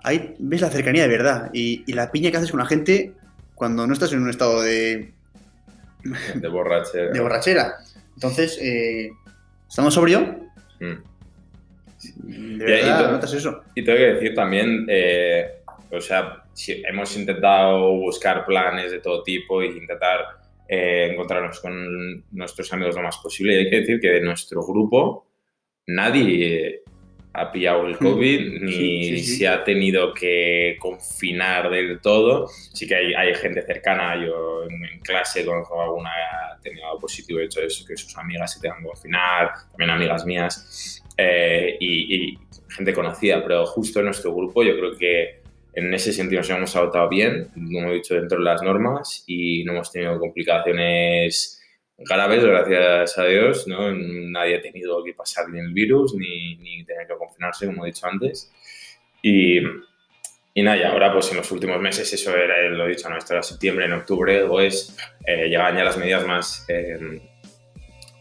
ahí 0.03 0.35
ves 0.39 0.61
la 0.61 0.69
cercanía 0.69 1.03
de 1.03 1.09
verdad. 1.09 1.49
Y, 1.53 1.83
y 1.85 1.93
la 1.93 2.11
piña 2.11 2.31
que 2.31 2.37
haces 2.37 2.51
con 2.51 2.59
la 2.61 2.65
gente 2.65 3.13
cuando 3.55 3.85
no 3.85 3.93
estás 3.93 4.13
en 4.13 4.21
un 4.23 4.29
estado 4.29 4.61
de, 4.61 5.11
de 6.35 6.47
borrachera. 6.47 7.11
de 7.11 7.19
borrachera. 7.19 7.73
Entonces 8.15 8.57
eh, 8.61 9.09
estamos 9.67 9.93
sobrio 9.93 10.47
Mm. 10.79 11.03
de 12.23 12.33
Y- 12.33 12.55
y 12.55 12.57
verdad 12.57 13.11
notas 13.11 13.33
eso. 13.33 13.61
Y 13.75 13.83
tengo 13.83 13.97
que 13.97 14.13
decir 14.13 14.33
también, 14.33 14.85
eh, 14.87 15.58
o 15.91 16.01
sea, 16.01 16.43
hemos 16.87 17.15
intentado 17.17 17.91
buscar 17.93 18.45
planes 18.45 18.91
de 18.91 18.99
todo 18.99 19.23
tipo 19.23 19.61
e 19.61 19.67
intentar 19.67 20.25
eh, 20.67 21.09
encontrarnos 21.11 21.59
con 21.59 22.23
nuestros 22.31 22.71
amigos 22.73 22.95
lo 22.95 23.01
más 23.03 23.17
posible. 23.17 23.53
Y 23.53 23.57
hay 23.57 23.69
que 23.69 23.79
decir 23.81 23.99
que 23.99 24.09
de 24.09 24.21
nuestro 24.21 24.61
grupo 24.63 25.25
nadie 25.87 26.81
ha 27.33 27.51
pillado 27.51 27.85
el 27.87 27.97
COVID 27.97 28.61
ni 28.61 28.69
Mm. 28.69 28.69
Sí, 28.69 29.03
sí, 29.03 29.19
sí. 29.19 29.35
se 29.37 29.47
ha 29.47 29.63
tenido 29.63 30.13
que 30.13 30.77
confinar 30.79 31.69
del 31.69 31.99
todo. 32.01 32.47
Sí 32.47 32.87
que 32.87 32.95
hay, 32.95 33.13
hay 33.13 33.33
gente 33.35 33.61
cercana, 33.61 34.15
yo 34.23 34.63
en, 34.63 34.83
en 34.93 34.99
clase 34.99 35.45
conozco 35.45 35.81
alguna 35.81 36.09
que 36.11 36.35
ha 36.35 36.61
tenido 36.61 36.99
positivo, 36.99 37.39
de 37.39 37.45
hecho, 37.45 37.61
eso, 37.61 37.85
que 37.85 37.95
sus 37.97 38.15
amigas 38.17 38.53
se 38.53 38.59
tengan 38.59 38.79
que 38.81 38.87
confinar, 38.89 39.51
también 39.71 39.89
amigas 39.91 40.25
mías. 40.25 41.03
eh, 41.17 41.77
y, 41.79 42.31
y 42.33 42.39
gente 42.69 42.93
conocida, 42.93 43.41
pero 43.43 43.65
justo 43.65 43.99
en 43.99 44.05
nuestro 44.05 44.33
grupo 44.33 44.63
yo 44.63 44.75
creo 44.77 44.95
que 44.97 45.38
en 45.79 45.93
ese 45.93 46.13
sentido 46.13 46.41
nos 46.41 46.49
hemos 46.49 46.75
adaptado 46.75 47.09
bien, 47.09 47.49
como 47.53 47.89
he 47.89 47.95
dicho, 47.95 48.15
dentro 48.15 48.37
de 48.37 48.43
las 48.43 48.61
normas 48.61 49.23
y 49.27 49.63
no 49.63 49.73
hemos 49.73 49.91
tenido 49.91 50.19
complicaciones 50.19 51.61
graves, 51.97 52.43
gracias 52.43 53.17
a 53.17 53.25
Dios, 53.25 53.67
¿no? 53.67 53.91
Nadie 53.91 54.57
ha 54.57 54.61
tenido 54.61 55.03
que 55.03 55.13
pasar 55.13 55.49
ni 55.49 55.59
el 55.59 55.73
virus 55.73 56.13
ni, 56.15 56.55
ni 56.57 56.85
tener 56.85 57.07
que 57.07 57.15
confinarse, 57.15 57.65
como 57.65 57.83
he 57.83 57.87
dicho 57.87 58.07
antes. 58.07 58.51
Y, 59.21 59.59
y 60.53 60.63
nada, 60.63 60.77
y 60.77 60.83
ahora 60.83 61.11
pues 61.11 61.31
en 61.31 61.37
los 61.37 61.51
últimos 61.51 61.79
meses, 61.81 62.11
eso 62.13 62.35
era, 62.35 62.69
lo 62.69 62.85
he 62.85 62.89
dicho, 62.89 63.09
¿no? 63.09 63.17
Esto 63.17 63.33
era 63.33 63.43
septiembre, 63.43 63.85
en 63.85 63.93
octubre, 63.93 64.45
pues 64.47 64.95
eh, 65.25 65.49
llegan 65.49 65.75
ya 65.75 65.83
las 65.83 65.97
medidas 65.97 66.25
más, 66.25 66.65
eh, 66.69 67.21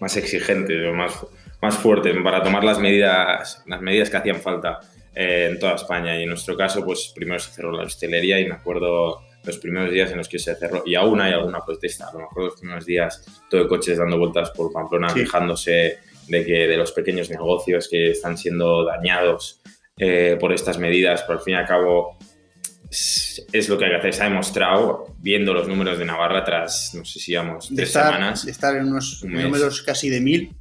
más 0.00 0.16
exigentes, 0.16 0.87
o 0.87 0.93
más, 0.93 1.26
más 1.62 1.76
fuertes 1.76 2.16
para 2.22 2.43
tomar 2.43 2.64
las 2.64 2.78
medidas, 2.78 3.62
las 3.66 3.81
medidas 3.81 4.10
que 4.10 4.16
hacían 4.16 4.40
falta 4.40 4.81
eh, 5.14 5.49
en 5.50 5.58
toda 5.58 5.75
España. 5.75 6.19
Y 6.19 6.22
en 6.22 6.28
nuestro 6.28 6.56
caso, 6.56 6.84
pues 6.84 7.12
primero 7.14 7.38
se 7.38 7.50
cerró 7.50 7.72
la 7.72 7.84
hostelería 7.84 8.38
y 8.40 8.46
me 8.46 8.55
acuerdo 8.55 9.22
los 9.44 9.58
primeros 9.58 9.90
días 9.90 10.10
en 10.10 10.19
los 10.19 10.28
que 10.28 10.38
se 10.38 10.55
cerró, 10.56 10.82
y 10.84 10.94
aún 10.94 11.20
hay 11.20 11.32
alguna 11.32 11.60
protesta, 11.64 12.08
a 12.08 12.12
lo 12.12 12.19
mejor 12.19 12.44
los 12.44 12.60
primeros 12.60 12.84
días 12.84 13.25
todo 13.49 13.62
de 13.62 13.69
coches 13.69 13.96
dando 13.96 14.19
vueltas 14.19 14.50
por 14.50 14.70
Pamplona, 14.72 15.08
Sí. 15.10 15.20
quejándose 15.20 15.99
de 16.26 16.44
que 16.44 16.66
de 16.66 16.76
los 16.76 16.93
pequeños 16.93 17.31
negocios 17.31 17.88
que 17.88 18.10
están 18.10 18.37
siendo 18.37 18.84
dañados 18.84 19.62
eh, 19.96 20.37
por 20.38 20.52
estas 20.52 20.78
medidas, 20.78 21.22
pero 21.22 21.38
al 21.38 21.44
fin 21.44 21.55
y 21.55 21.56
al 21.56 21.66
cabo 21.66 22.19
es, 22.90 23.46
es 23.52 23.69
lo 23.69 23.78
que 23.78 23.87
hay 23.87 23.90
que 23.93 23.96
hacer. 23.96 24.14
Se 24.14 24.22
ha 24.22 24.28
demostrado, 24.28 25.06
viendo 25.19 25.55
los 25.55 25.67
números 25.67 25.98
de 25.98 26.05
Navarra 26.05 26.44
tras, 26.44 26.93
no 26.94 27.05
sé 27.05 27.19
si 27.19 27.32
de 27.32 27.41
tres 27.74 27.88
estar, 27.88 28.12
semanas, 28.12 28.44
de 28.44 28.50
estar 28.50 28.77
en 28.77 28.88
unos 28.88 29.24
números 29.24 29.82
casi 29.82 30.10
de 30.10 30.20
mil 30.20 30.57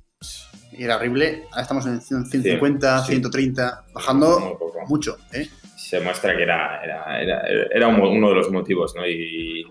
y 0.77 0.83
era 0.83 0.97
horrible 0.97 1.43
ahora 1.51 1.61
estamos 1.63 1.85
en 1.87 1.99
150 2.01 2.99
Sí. 2.99 3.07
130 3.13 3.85
bajando 3.93 4.57
mucho 4.87 5.17
¿eh? 5.33 5.47
se 5.75 5.99
muestra 6.01 6.35
que 6.35 6.43
era, 6.43 6.81
era, 6.83 7.21
era, 7.21 7.41
era 7.71 7.87
un- 7.87 7.99
uno 8.01 8.29
de 8.29 8.35
los 8.35 8.51
motivos, 8.51 8.93
¿no? 8.95 9.05
Y, 9.07 9.61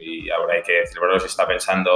y, 0.00 0.26
y 0.26 0.30
ahora 0.30 0.54
hay 0.54 0.62
que 0.62 0.84
celebrarlo. 0.86 1.18
Se 1.20 1.26
está 1.28 1.46
pensando 1.46 1.90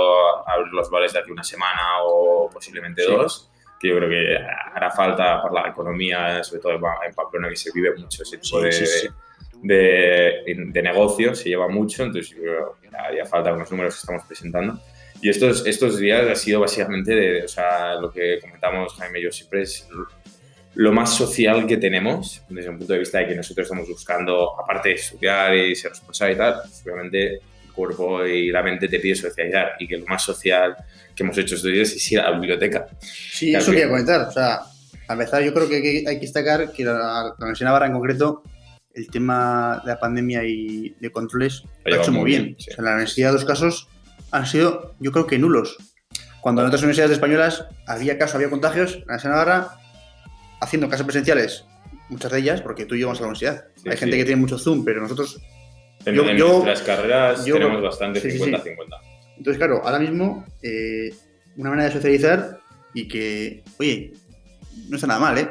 abrir 0.46 0.72
los 0.72 0.88
bares 0.90 1.12
de 1.12 1.18
aquí 1.18 1.30
una 1.30 1.44
semana 1.44 2.02
o 2.04 2.48
posiblemente 2.50 3.02
Sí. 3.02 3.12
dos, 3.12 3.50
que 3.78 3.88
yo 3.88 3.96
creo 3.96 4.08
que 4.08 4.38
hará 4.74 4.90
falta 4.90 5.42
para 5.42 5.62
la 5.64 5.68
economía, 5.68 6.42
sobre 6.44 6.62
todo 6.62 6.72
en 6.72 6.80
Pa- 6.80 6.98
en 7.06 7.14
Pamplona, 7.14 7.48
que 7.50 7.56
se 7.56 7.70
vive 7.74 7.94
mucho 7.96 8.22
ese 8.22 8.38
tipo 8.38 8.60
de, 8.62 9.10
de, 9.62 10.42
de 10.72 10.82
negocio, 10.82 11.34
se 11.34 11.48
lleva 11.50 11.68
mucho, 11.68 12.04
entonces 12.04 12.30
yo 12.34 12.40
creo 12.42 12.76
que 12.80 12.88
haría 12.96 13.26
falta 13.26 13.50
con 13.50 13.58
los 13.60 13.70
números 13.70 13.94
que 13.94 14.00
estamos 14.00 14.22
presentando. 14.24 14.80
Y 15.20 15.28
estos, 15.30 15.66
estos 15.66 15.98
días 15.98 16.26
ha 16.30 16.34
sido 16.36 16.60
básicamente, 16.60 17.14
de, 17.14 17.42
o 17.44 17.48
sea, 17.48 17.94
lo 17.96 18.10
que 18.12 18.38
comentamos 18.40 18.94
Jaime 18.94 19.18
y 19.20 19.24
yo 19.24 19.32
siempre 19.32 19.62
es 19.62 19.88
lo 20.74 20.92
más 20.92 21.16
social 21.16 21.66
que 21.66 21.76
tenemos, 21.76 22.42
desde 22.48 22.70
un 22.70 22.78
punto 22.78 22.92
de 22.92 23.00
vista 23.00 23.18
de 23.18 23.28
que 23.28 23.34
nosotros 23.34 23.64
estamos 23.64 23.88
buscando, 23.88 24.58
aparte 24.60 24.90
de 24.90 24.94
estudiar 24.94 25.56
y 25.56 25.74
ser 25.74 25.90
responsable 25.90 26.34
y 26.34 26.36
tal, 26.36 26.54
pues, 26.62 26.82
obviamente 26.84 27.26
el 27.34 27.72
cuerpo 27.74 28.24
y 28.24 28.50
la 28.52 28.62
mente 28.62 28.86
te 28.86 29.00
pide 29.00 29.16
socializar 29.16 29.72
y 29.80 29.88
que 29.88 29.96
lo 29.98 30.06
más 30.06 30.22
social 30.22 30.76
que 31.16 31.24
hemos 31.24 31.36
hecho 31.36 31.56
estos 31.56 31.72
días 31.72 31.90
es 31.90 32.12
ir 32.12 32.20
a 32.20 32.30
la 32.30 32.38
biblioteca. 32.38 32.86
Sí, 33.00 33.52
eso 33.54 33.66
que- 33.72 33.78
quería 33.78 33.88
comentar. 33.90 34.28
O 34.28 34.30
sea, 34.30 34.60
a 35.08 35.12
empezar, 35.12 35.42
yo 35.42 35.52
creo 35.52 35.68
que 35.68 35.76
hay 35.76 36.04
que- 36.04 36.20
destacar 36.20 36.70
que 36.72 36.84
la, 36.84 36.92
la 36.92 37.34
Universidad 37.38 37.66
Navarra 37.70 37.86
en 37.86 37.92
concreto, 37.94 38.42
el 38.94 39.08
tema 39.08 39.80
de 39.84 39.92
la 39.92 39.98
pandemia 39.98 40.44
y 40.44 40.94
de 41.00 41.10
controles 41.10 41.62
lo 41.84 41.94
ha 41.96 41.98
hecho 42.02 42.12
muy 42.12 42.24
bien. 42.30 42.44
bien, 42.44 42.56
sí. 42.58 42.70
O 42.70 42.74
sea, 42.74 42.78
en 42.82 42.84
la 42.84 42.90
universidad, 42.92 43.32
dos 43.32 43.44
casos 43.44 43.88
han 44.30 44.46
sido, 44.46 44.94
yo 45.00 45.12
creo 45.12 45.26
que 45.26 45.38
nulos. 45.38 45.76
Cuando 46.40 46.62
en 46.62 46.68
otras 46.68 46.82
universidades 46.82 47.12
españolas 47.12 47.64
había 47.86 48.18
casos, 48.18 48.36
había 48.36 48.50
contagios, 48.50 48.94
en 48.96 49.04
la 49.08 49.16
Navarra, 49.30 49.68
haciendo 50.60 50.88
clases 50.88 51.04
presenciales, 51.06 51.64
muchas 52.08 52.30
de 52.32 52.38
ellas, 52.38 52.62
porque 52.62 52.84
tú 52.86 52.94
y 52.94 53.00
yo 53.00 53.06
vamos 53.06 53.18
a 53.18 53.22
la 53.22 53.28
universidad. 53.28 53.64
Sí, 53.76 53.88
hay 53.88 53.96
sí. 53.96 54.00
gente 54.00 54.16
que 54.16 54.24
tiene 54.24 54.40
mucho 54.40 54.58
Zoom, 54.58 54.84
pero 54.84 55.00
nosotros 55.00 55.40
En, 56.04 56.14
Yo- 56.14 56.28
en 56.28 56.36
yo- 56.36 56.48
nuestras 56.64 56.82
carreras 56.82 57.44
yo- 57.44 57.54
tenemos 57.54 57.82
bastante 57.82 58.20
sí, 58.20 58.30
sí, 58.30 58.38
50-50. 58.38 59.00
Entonces, 59.36 59.58
claro, 59.58 59.82
ahora 59.84 59.98
mismo, 59.98 60.46
eh, 60.62 61.12
una 61.56 61.70
manera 61.70 61.88
de 61.88 61.94
socializar 61.94 62.60
y 62.94 63.08
que, 63.08 63.64
oye, 63.78 64.12
no 64.88 64.94
está 64.96 65.08
nada 65.08 65.18
mal, 65.20 65.36
¿eh? 65.38 65.48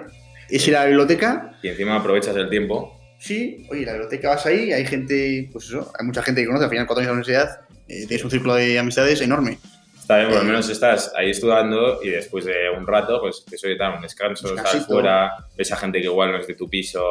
es 0.50 0.65
ir 0.67 0.75
a 0.77 0.79
la 0.81 0.86
biblioteca. 0.86 1.60
Y 1.62 1.67
encima 1.67 1.98
aprovechas 1.98 2.36
el 2.38 2.50
tiempo. 2.50 2.97
Sí, 3.19 3.65
oye, 3.69 3.86
la 3.86 3.93
biblioteca 3.93 4.29
vas 4.29 4.45
ahí, 4.45 4.71
hay 4.71 4.86
gente, 4.86 5.50
pues 5.51 5.65
eso, 5.65 5.91
hay 5.97 6.05
mucha 6.05 6.21
gente 6.21 6.41
que 6.41 6.47
conoce, 6.47 6.65
al 6.65 6.69
final 6.69 6.86
cuatro 6.86 7.01
años 7.01 7.25
de 7.25 7.33
la 7.33 7.36
universidad, 7.36 7.62
eh, 7.88 8.05
tienes 8.07 8.24
un 8.24 8.31
círculo 8.31 8.55
de 8.55 8.77
amistades 8.77 9.21
enorme. 9.21 9.57
Está 10.00 10.19
bien, 10.19 10.29
por 10.29 10.38
lo 10.38 10.43
menos 10.45 10.69
estás 10.69 11.12
ahí 11.17 11.31
estudiando 11.31 12.01
y 12.01 12.09
después 12.09 12.45
de 12.45 12.69
un 12.77 12.88
rato, 12.88 13.19
pues 13.19 13.43
te 13.43 13.57
suele 13.57 13.75
dar 13.75 13.95
un 13.95 14.01
descanso, 14.01 14.53
Descansito. 14.53 14.86
fuera, 14.86 15.31
ves 15.57 15.71
a 15.71 15.75
gente 15.75 16.00
que 16.00 16.05
igual 16.05 16.31
no 16.31 16.38
es 16.38 16.47
de 16.47 16.53
tu 16.53 16.69
piso, 16.69 17.03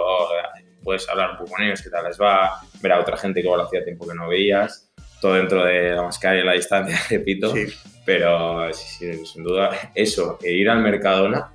puedes 0.82 1.06
hablar 1.08 1.32
un 1.32 1.38
poco 1.38 1.50
con 1.50 1.62
ellos, 1.62 1.82
qué 1.82 1.90
tal 1.90 2.04
les 2.04 2.18
va, 2.18 2.60
ver 2.80 2.92
a 2.92 3.00
otra 3.00 3.16
gente 3.16 3.40
que 3.40 3.46
igual 3.46 3.60
hacía 3.60 3.84
tiempo 3.84 4.06
que 4.06 4.14
no 4.14 4.28
veías, 4.28 4.88
todo 5.20 5.34
dentro 5.34 5.64
de 5.64 5.90
la 5.90 6.02
mascarilla 6.02 6.42
y 6.42 6.46
la 6.46 6.52
distancia, 6.52 6.98
repito. 7.10 7.54
Sí. 7.54 7.66
Pero 8.04 8.72
sí, 8.72 8.86
sí, 8.98 9.26
sin 9.26 9.42
duda, 9.42 9.90
eso, 9.94 10.38
e 10.42 10.52
ir 10.52 10.70
al 10.70 10.80
Mercadona 10.80 11.52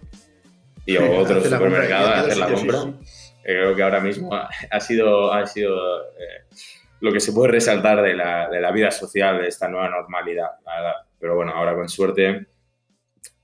y 0.86 0.98
o 0.98 1.18
otro 1.18 1.42
supermercado 1.42 2.10
a 2.10 2.18
y 2.18 2.20
hacer 2.20 2.38
la 2.38 2.48
compra, 2.54 2.82
sí, 2.82 2.94
sí. 3.04 3.04
eh, 3.04 3.21
creo 3.44 3.76
que 3.76 3.84
ahora 3.84 4.00
mismo 4.00 4.34
ha 4.34 4.50
ha 4.70 4.80
sido, 4.80 5.32
ha 5.34 5.46
sido 5.46 5.76
eh, 6.18 6.46
lo 7.00 7.12
que 7.12 7.20
se 7.20 7.34
puede 7.34 7.52
resaltar 7.54 8.02
de 8.02 8.14
la, 8.14 8.48
de 8.50 8.60
la 8.62 8.72
vida 8.72 8.92
social 8.92 9.40
de 9.42 9.48
esta 9.48 9.68
nueva 9.68 9.90
normalidad. 9.90 10.50
Pero 11.20 11.36
bueno, 11.36 11.52
ahora 11.54 11.74
con 11.76 11.90
suerte 11.90 12.48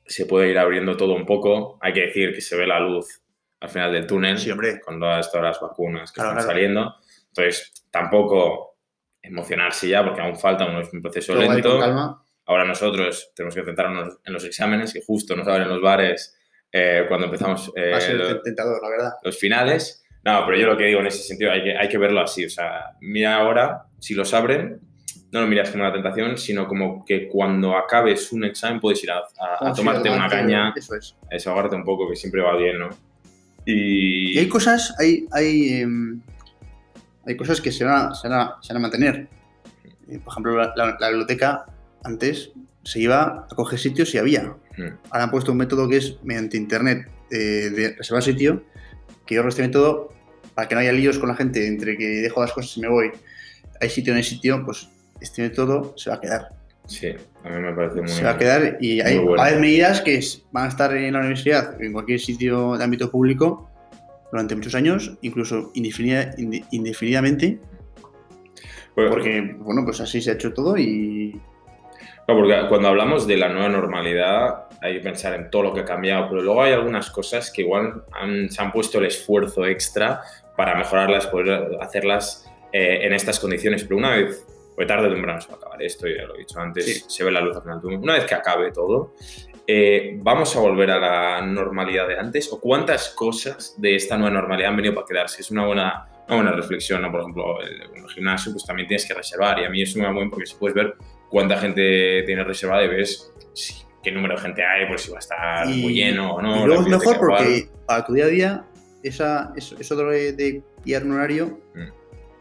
se 0.05 0.25
puede 0.25 0.49
ir 0.49 0.57
abriendo 0.59 0.95
todo 0.95 1.13
un 1.15 1.25
poco. 1.25 1.77
Hay 1.81 1.93
que 1.93 2.01
decir 2.07 2.33
que 2.33 2.41
se 2.41 2.55
ve 2.55 2.65
la 2.67 2.79
luz 2.79 3.21
al 3.59 3.69
final 3.69 3.91
del 3.91 4.05
túnel 4.05 4.37
Sí, 4.37 4.51
hombre. 4.51 4.79
con 4.81 4.99
todas, 4.99 5.31
todas 5.31 5.45
las 5.47 5.59
vacunas 5.59 6.11
que 6.11 6.15
Claro, 6.21 6.29
están 6.31 6.43
claro. 6.45 6.51
saliendo. 6.55 6.95
Entonces, 7.29 7.73
tampoco 7.91 8.77
emocionarse 9.21 9.89
ya 9.89 10.03
porque 10.05 10.21
aún 10.21 10.37
falta 10.37 10.65
un, 10.65 10.75
un 10.75 11.01
proceso 11.01 11.35
lento. 11.35 11.79
Ahora 12.45 12.63
nosotros 12.63 13.31
tenemos 13.35 13.55
que 13.55 13.63
centrarnos 13.63 14.19
en 14.23 14.31
los 14.33 14.45
exámenes, 14.45 14.93
que 14.93 15.01
justo 15.05 15.35
nos 15.35 15.47
abren 15.47 15.67
los 15.67 15.81
bares 15.81 16.36
eh, 16.71 17.05
cuando 17.07 17.25
empezamos 17.25 17.71
eh, 17.75 17.91
Va 17.91 17.97
a 17.97 18.01
ser 18.01 18.15
lo- 18.15 18.41
tentador, 18.41 18.81
la 18.81 18.89
verdad. 18.89 19.11
los 19.23 19.37
finales. 19.37 20.03
No, 20.23 20.43
pero 20.45 20.57
yo 20.57 20.67
lo 20.67 20.75
que 20.77 20.85
digo 20.85 20.99
en 20.99 21.07
ese 21.07 21.23
sentido, 21.23 21.51
hay 21.51 21.63
que, 21.63 21.77
hay 21.77 21.87
que 21.87 21.97
verlo 21.97 22.19
así. 22.21 22.45
O 22.45 22.49
sea, 22.49 22.91
mira 23.01 23.35
ahora, 23.35 23.83
si 23.99 24.13
los 24.13 24.33
abren, 24.33 24.79
no 25.31 25.41
lo 25.41 25.47
miras 25.47 25.69
como 25.69 25.83
una 25.83 25.93
tentación, 25.93 26.37
sino 26.37 26.67
como 26.67 27.05
que 27.05 27.27
cuando 27.29 27.75
acabes 27.77 28.31
un 28.33 28.43
examen 28.43 28.79
puedes 28.81 29.01
ir 29.03 29.11
a, 29.11 29.19
a- 29.19 29.69
a 29.69 29.73
tomarte 29.73 30.09
una 30.09 30.27
caña, 30.27 30.73
Eso 30.75 30.95
es. 30.95 31.15
a 31.31 31.35
desahogarte 31.35 31.75
un 31.75 31.83
poco, 31.85 32.09
que 32.09 32.15
siempre 32.15 32.41
va 32.41 32.57
bien, 32.57 32.77
¿no? 32.79 32.89
Y, 33.65 34.33
Y 34.35 34.37
hay 34.39 34.47
cosas, 34.49 34.95
hay, 34.99 35.25
hay, 35.31 35.81
em, 35.81 36.21
hay 37.25 37.35
cosas 37.37 37.59
que 37.61 37.71
se 37.71 37.83
van 37.85 38.11
a, 38.11 38.15
se 38.15 38.27
van 38.29 38.49
se 38.61 38.73
van 38.73 38.77
a 38.77 38.81
mantener. 38.81 39.27
Eh, 40.09 40.19
Por 40.19 40.31
ejemplo, 40.33 40.57
la, 40.57 40.73
la- 40.75 40.97
la 40.99 41.07
biblioteca 41.09 41.65
antes 42.03 42.51
se 42.87 42.99
iba 43.01 43.45
a 43.51 43.55
coger 43.55 43.77
sitios 43.79 44.09
si 44.11 44.17
había. 44.17 44.43
Mm, 44.77 44.91
Ahora 45.09 45.23
han 45.25 45.31
puesto 45.31 45.51
un 45.51 45.57
método 45.57 45.89
que 45.89 45.97
es 45.97 46.17
mediante 46.23 46.55
internet 46.55 47.09
eh, 47.31 47.69
de 47.69 47.95
reservar 47.97 48.23
sitio, 48.23 48.63
que 49.25 49.35
yo 49.35 49.45
este 49.47 49.61
método, 49.61 50.13
para 50.55 50.67
que 50.69 50.75
no 50.75 50.81
haya 50.81 50.93
líos 50.93 51.19
con 51.19 51.27
la 51.29 51.35
gente 51.35 51.67
entre 51.67 51.97
que 51.97 52.05
dejo 52.21 52.41
las 52.41 52.53
cosas 52.53 52.77
y 52.77 52.81
me 52.81 52.87
voy, 52.87 53.11
hay 53.81 53.89
sitio 53.89 54.13
en 54.13 54.19
el 54.19 54.23
sitio, 54.23 54.63
pues 54.65 54.87
este 55.19 55.41
método 55.41 55.93
se 55.97 56.09
va 56.09 56.15
a 56.15 56.21
quedar. 56.21 56.47
sí, 56.85 57.07
a 57.43 57.49
mí 57.49 57.59
me 57.61 57.73
parece 57.73 57.99
muy 57.99 58.07
Se 58.09 58.23
va 58.23 58.31
a 58.31 58.37
quedar 58.37 58.77
y 58.79 59.01
hay, 59.01 59.17
bueno. 59.19 59.43
medidas 59.59 59.99
que 60.01 60.19
van 60.53 60.65
a 60.65 60.69
estar 60.69 60.95
en 60.95 61.11
la 61.13 61.19
universidad, 61.19 61.81
en 61.81 61.91
cualquier 61.91 62.19
sitio 62.21 62.77
de 62.77 62.83
ámbito 62.85 63.11
público, 63.11 63.69
durante 64.31 64.55
muchos 64.55 64.75
años, 64.75 65.17
incluso 65.21 65.71
indefinida- 65.73 66.33
inde- 66.37 66.63
indefinidamente, 66.71 67.59
Bueno, 68.95 69.11
porque, 69.11 69.55
bueno, 69.59 69.83
pues 69.85 69.99
así 70.01 70.21
se 70.21 70.31
ha 70.31 70.33
hecho 70.33 70.53
todo 70.53 70.77
y 70.77 71.39
Claro, 72.27 72.41
porque 72.41 72.67
cuando 72.67 72.89
hablamos 72.89 73.25
de 73.25 73.37
la 73.37 73.47
nueva 73.49 73.69
normalidad 73.69 74.65
hay 74.81 74.95
que 74.95 74.99
pensar 74.99 75.33
en 75.33 75.49
todo 75.49 75.63
lo 75.63 75.73
que 75.73 75.79
ha 75.79 75.85
cambiado, 75.85 76.27
pero 76.29 76.41
luego 76.41 76.61
hay 76.61 76.73
algunas 76.73 77.09
cosas 77.09 77.49
que 77.51 77.61
igual 77.63 78.03
han- 78.11 78.51
se 78.51 78.61
han 78.61 78.71
puesto 78.71 78.99
el 78.99 79.05
esfuerzo 79.05 79.65
extra 79.65 80.21
para 80.55 80.75
mejorarlas, 80.75 81.25
poder 81.27 81.77
hacerlas 81.81 82.43
eh, 82.73 82.99
en 83.03 83.13
estas 83.13 83.39
condiciones. 83.39 83.83
Pero 83.85 83.95
una 83.95 84.11
vez, 84.11 84.45
pues 84.75 84.85
tarde 84.87 85.07
o 85.07 85.11
temprano 85.13 85.39
se 85.39 85.47
va 85.47 85.53
a 85.55 85.57
acabar 85.57 85.81
esto, 85.81 86.05
ya 86.05 86.25
lo 86.25 86.35
he 86.35 86.39
dicho 86.39 86.59
antes, 86.59 86.85
Sí. 86.85 87.03
se 87.07 87.23
ve 87.23 87.31
la 87.31 87.39
luz 87.39 87.55
al 87.55 87.63
final 87.63 87.79
túnel. 87.81 87.99
Una 87.99 88.13
vez 88.15 88.25
que 88.25 88.35
acabe 88.35 88.71
todo, 88.73 89.13
eh, 89.65 90.17
¿vamos 90.21 90.53
a 90.55 90.59
volver 90.59 90.91
a 90.91 90.99
la 90.99 91.41
normalidad 91.41 92.07
de 92.09 92.19
antes? 92.19 92.51
¿O 92.51 92.59
cuántas 92.59 93.09
cosas 93.11 93.73
de 93.77 93.95
esta 93.95 94.17
nueva 94.17 94.33
normalidad 94.33 94.69
han 94.71 94.75
venido 94.75 94.93
para 94.95 95.07
quedarse? 95.07 95.41
Es 95.41 95.49
una 95.49 95.65
buena, 95.65 96.07
una 96.27 96.35
buena 96.35 96.51
reflexión, 96.51 97.01
¿no? 97.01 97.09
Por 97.11 97.21
ejemplo, 97.21 97.61
el, 97.61 97.81
el 98.03 98.09
gimnasio, 98.09 98.51
pues 98.51 98.65
también 98.65 98.87
tienes 98.87 99.07
que 99.07 99.13
reservar 99.13 99.59
y 99.59 99.63
a 99.65 99.69
mí 99.69 99.81
es 99.81 99.95
muy 99.95 100.05
bueno 100.13 100.29
porque 100.29 100.45
si 100.45 100.55
puedes 100.55 100.75
ver 100.75 100.93
cuánta 101.29 101.57
gente 101.57 102.23
tiene 102.25 102.43
reservada 102.43 102.83
y 102.83 102.87
ves 102.89 103.31
qué 104.03 104.11
número 104.11 104.35
de 104.35 104.41
gente 104.41 104.63
hay, 104.65 104.87
pues 104.87 105.01
si 105.01 105.11
va 105.11 105.17
a 105.17 105.19
estar 105.19 105.69
Y- 105.69 105.81
muy 105.81 105.93
lleno 105.93 106.35
o 106.35 106.41
no. 106.41 106.63
y 106.63 106.65
luego 106.65 106.81
es 106.83 106.87
mejor 106.87 107.17
porque 107.17 107.69
para 107.85 108.05
tu 108.05 108.13
día 108.13 108.25
a 108.25 108.27
día, 108.29 108.65
esa, 109.03 109.51
eso, 109.55 109.75
eso 109.79 109.95
de, 109.95 110.33
de 110.33 110.61
pillar 110.83 111.03
un 111.03 111.13
horario 111.13 111.59
Mm. 111.75 111.89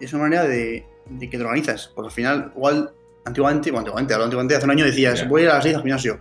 es 0.01 0.13
una 0.13 0.23
manera 0.25 0.45
de, 0.45 0.85
de 1.07 1.31
que 1.31 1.37
te 1.37 1.45
organizas. 1.45 1.91
Porque 1.95 2.09
al 2.09 2.13
final, 2.15 2.53
igual, 2.57 2.91
antiguamente, 3.25 3.71
bueno, 3.71 3.93
antiguamente, 3.97 4.55
hace 4.55 4.65
un 4.65 4.71
año 4.71 4.85
decías, 4.85 5.29
voy 5.29 5.43
a 5.43 5.45
ir 5.45 5.51
a 5.51 5.55
las 5.55 5.65
10 5.65 5.77
al 5.77 5.83
gimnasio. 5.83 6.21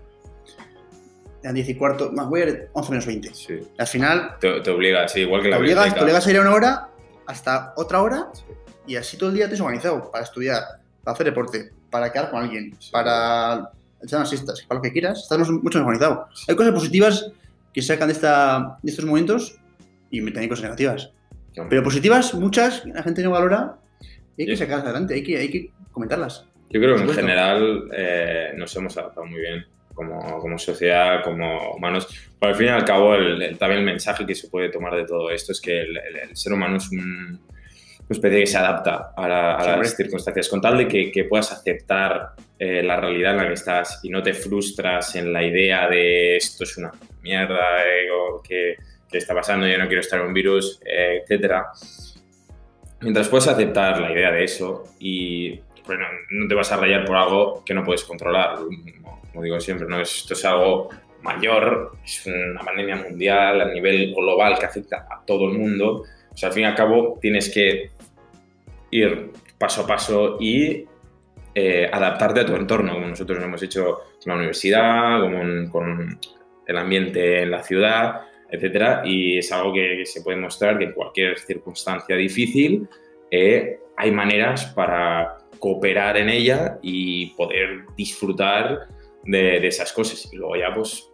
Eran 1.43 1.55
10 1.55 1.69
y 1.69 1.75
cuarto, 1.75 2.11
más, 2.11 2.27
voy 2.27 2.41
a 2.41 2.45
ir 2.45 2.69
11 2.73 2.89
menos 2.91 3.05
20. 3.05 3.33
Sí. 3.33 3.59
Al 3.77 3.87
final, 3.87 4.37
Te, 4.39 4.61
te 4.61 4.69
obliga, 4.71 5.07
sí, 5.07 5.21
igual 5.21 5.41
que 5.41 5.47
te 5.47 5.51
la 5.51 5.57
obligas, 5.59 5.93
te 5.93 6.01
obligas 6.01 6.25
a 6.25 6.31
ir 6.31 6.37
a 6.37 6.41
una 6.41 6.53
hora 6.53 6.89
hasta 7.27 7.73
otra 7.77 8.01
hora 8.01 8.27
Sí. 8.33 8.43
y 8.87 8.95
así 8.95 9.17
todo 9.17 9.29
el 9.29 9.35
día 9.35 9.47
te 9.47 9.53
has 9.55 9.61
organizado 9.61 10.11
para 10.11 10.23
estudiar, 10.23 10.61
para 11.03 11.13
hacer 11.13 11.25
deporte, 11.27 11.69
para 11.95 12.11
quedar 12.11 12.29
con 12.29 12.43
alguien, 12.43 12.75
para 12.91 13.69
echar 14.03 14.19
unas 14.19 14.27
siestas, 14.29 14.61
para 14.67 14.79
lo 14.79 14.81
que 14.81 14.91
quieras, 14.91 15.19
estás 15.23 15.49
mucho 15.49 15.77
más 15.79 15.87
organizado. 15.87 16.27
Hay 16.49 16.55
cosas 16.55 16.73
positivas 16.73 17.31
que 17.73 17.81
sacan 17.81 18.09
de, 18.09 18.13
esta, 18.13 18.77
de 18.83 18.91
estos 18.91 19.05
momentos 19.05 19.57
y 20.11 20.19
también 20.19 20.39
hay 20.39 20.49
cosas 20.49 20.63
negativas. 20.65 21.11
Pero 21.69 21.83
positivas, 21.83 22.33
muchas, 22.33 22.81
que 22.81 22.89
la 22.89 23.01
gente 23.01 23.23
no 23.23 23.31
valora 23.31 23.75
y 24.35 24.41
hay 24.41 24.47
que 24.49 24.57
sacarlas 24.57 24.83
adelante, 24.85 25.13
hay 25.13 25.23
que, 25.23 25.37
hay 25.37 25.49
que 25.49 25.71
comentarlas. 25.93 26.45
Yo 26.69 26.81
creo 26.81 26.95
que 26.97 27.03
en 27.03 27.09
general 27.13 27.89
eh, 27.95 28.51
nos 28.57 28.75
hemos 28.75 28.97
adaptado 28.97 29.25
muy 29.25 29.39
bien 29.39 29.65
como, 29.93 30.39
como 30.39 30.57
sociedad, 30.59 31.23
como 31.23 31.71
humanos. 31.75 32.07
Pero 32.37 32.51
al 32.51 32.57
fin 32.57 32.67
y 32.67 32.69
al 32.71 32.83
cabo, 32.83 33.15
el- 33.15 33.41
el- 33.41 33.57
también 33.57 33.79
el 33.79 33.85
mensaje 33.85 34.25
que 34.25 34.35
se 34.35 34.49
puede 34.49 34.67
tomar 34.69 34.93
de 34.95 35.05
todo 35.05 35.29
esto 35.29 35.53
es 35.53 35.61
que 35.61 35.79
el- 35.79 35.97
el 35.97 36.35
ser 36.35 36.51
humano 36.51 36.75
es 36.75 36.91
un- 36.91 37.39
una 38.07 38.15
especie 38.17 38.39
que 38.41 38.45
se 38.47 38.57
adapta 38.57 39.13
a, 39.15 39.27
la- 39.27 39.55
a 39.55 39.77
las 39.77 39.95
circunstancias. 39.95 40.47
Con 40.49 40.61
tal 40.61 40.77
de 40.77 40.87
que, 40.87 41.11
que 41.11 41.23
puedas 41.25 41.51
aceptar 41.51 42.33
eh, 42.59 42.83
la 42.83 42.97
realidad 42.97 43.31
en 43.31 43.37
la 43.37 43.47
que 43.47 43.53
estás 43.53 43.99
y 44.03 44.09
no 44.09 44.21
te 44.21 44.33
frustras 44.33 45.15
en 45.15 45.33
la 45.33 45.43
idea 45.43 45.87
de 45.89 46.37
esto 46.37 46.63
es 46.63 46.77
una 46.77 46.91
mierda, 47.23 47.83
eh, 47.83 48.09
o 48.11 48.41
que, 48.43 48.75
que 49.09 49.17
está 49.17 49.33
pasando, 49.33 49.67
yo 49.67 49.77
no 49.77 49.87
quiero 49.87 50.01
estar 50.01 50.19
en 50.19 50.27
un 50.27 50.33
virus, 50.33 50.79
eh, 50.85 51.21
etcétera. 51.23 51.65
Mientras 53.01 53.27
puedes 53.27 53.47
aceptar 53.47 53.99
la 53.99 54.11
idea 54.11 54.31
de 54.31 54.43
eso 54.43 54.83
y 54.99 55.59
bueno, 55.85 56.05
no 56.31 56.47
te 56.47 56.55
vas 56.55 56.71
a 56.71 56.77
rayar 56.77 57.05
por 57.05 57.15
algo 57.17 57.63
que 57.65 57.73
no 57.73 57.83
puedes 57.83 58.03
controlar. 58.03 58.55
Como, 58.57 59.21
como 59.31 59.43
digo 59.43 59.59
siempre, 59.59 59.87
¿no? 59.87 59.99
esto 60.01 60.33
es 60.33 60.45
algo 60.45 60.89
mayor, 61.21 61.91
es 62.03 62.25
una 62.25 62.61
pandemia 62.61 62.95
mundial 62.95 63.61
a 63.61 63.65
nivel 63.65 64.13
global 64.13 64.57
que 64.57 64.65
afecta 64.65 65.07
a 65.09 65.23
todo 65.25 65.49
el 65.51 65.57
mundo. 65.57 66.03
O 66.31 66.37
sea, 66.37 66.49
al 66.49 66.53
fin 66.55 66.63
y 66.63 66.65
al 66.65 66.75
cabo 66.75 67.17
tienes 67.21 67.51
que 67.53 67.91
ir 68.91 69.31
paso 69.57 69.81
a 69.83 69.87
paso 69.87 70.37
y 70.39 70.85
eh, 71.53 71.89
adaptarte 71.91 72.41
a 72.41 72.45
tu 72.45 72.55
entorno, 72.55 72.93
como 72.93 73.07
nosotros 73.07 73.41
hemos 73.43 73.61
hecho 73.63 73.95
con 74.23 74.31
la 74.31 74.35
universidad, 74.35 75.21
como 75.21 75.41
en- 75.41 75.69
con 75.69 76.19
el 76.67 76.77
ambiente 76.77 77.43
en 77.43 77.51
la 77.51 77.63
ciudad, 77.63 78.21
etcétera, 78.49 79.01
y 79.05 79.37
es 79.37 79.51
algo 79.51 79.73
que 79.73 80.05
se 80.05 80.21
puede 80.21 80.37
mostrar 80.37 80.77
que 80.77 80.85
en 80.85 80.91
cualquier 80.93 81.37
circunstancia 81.39 82.15
difícil 82.15 82.87
eh, 83.31 83.79
hay 83.97 84.11
maneras 84.11 84.65
para 84.75 85.37
cooperar 85.59 86.17
en 86.17 86.29
ella 86.29 86.77
y 86.81 87.27
poder 87.35 87.85
disfrutar 87.95 88.87
de, 89.23 89.65
esas 89.65 89.93
cosas. 89.93 90.31
Y 90.33 90.35
luego 90.37 90.55
ya 90.57 90.73
pues 90.73 91.09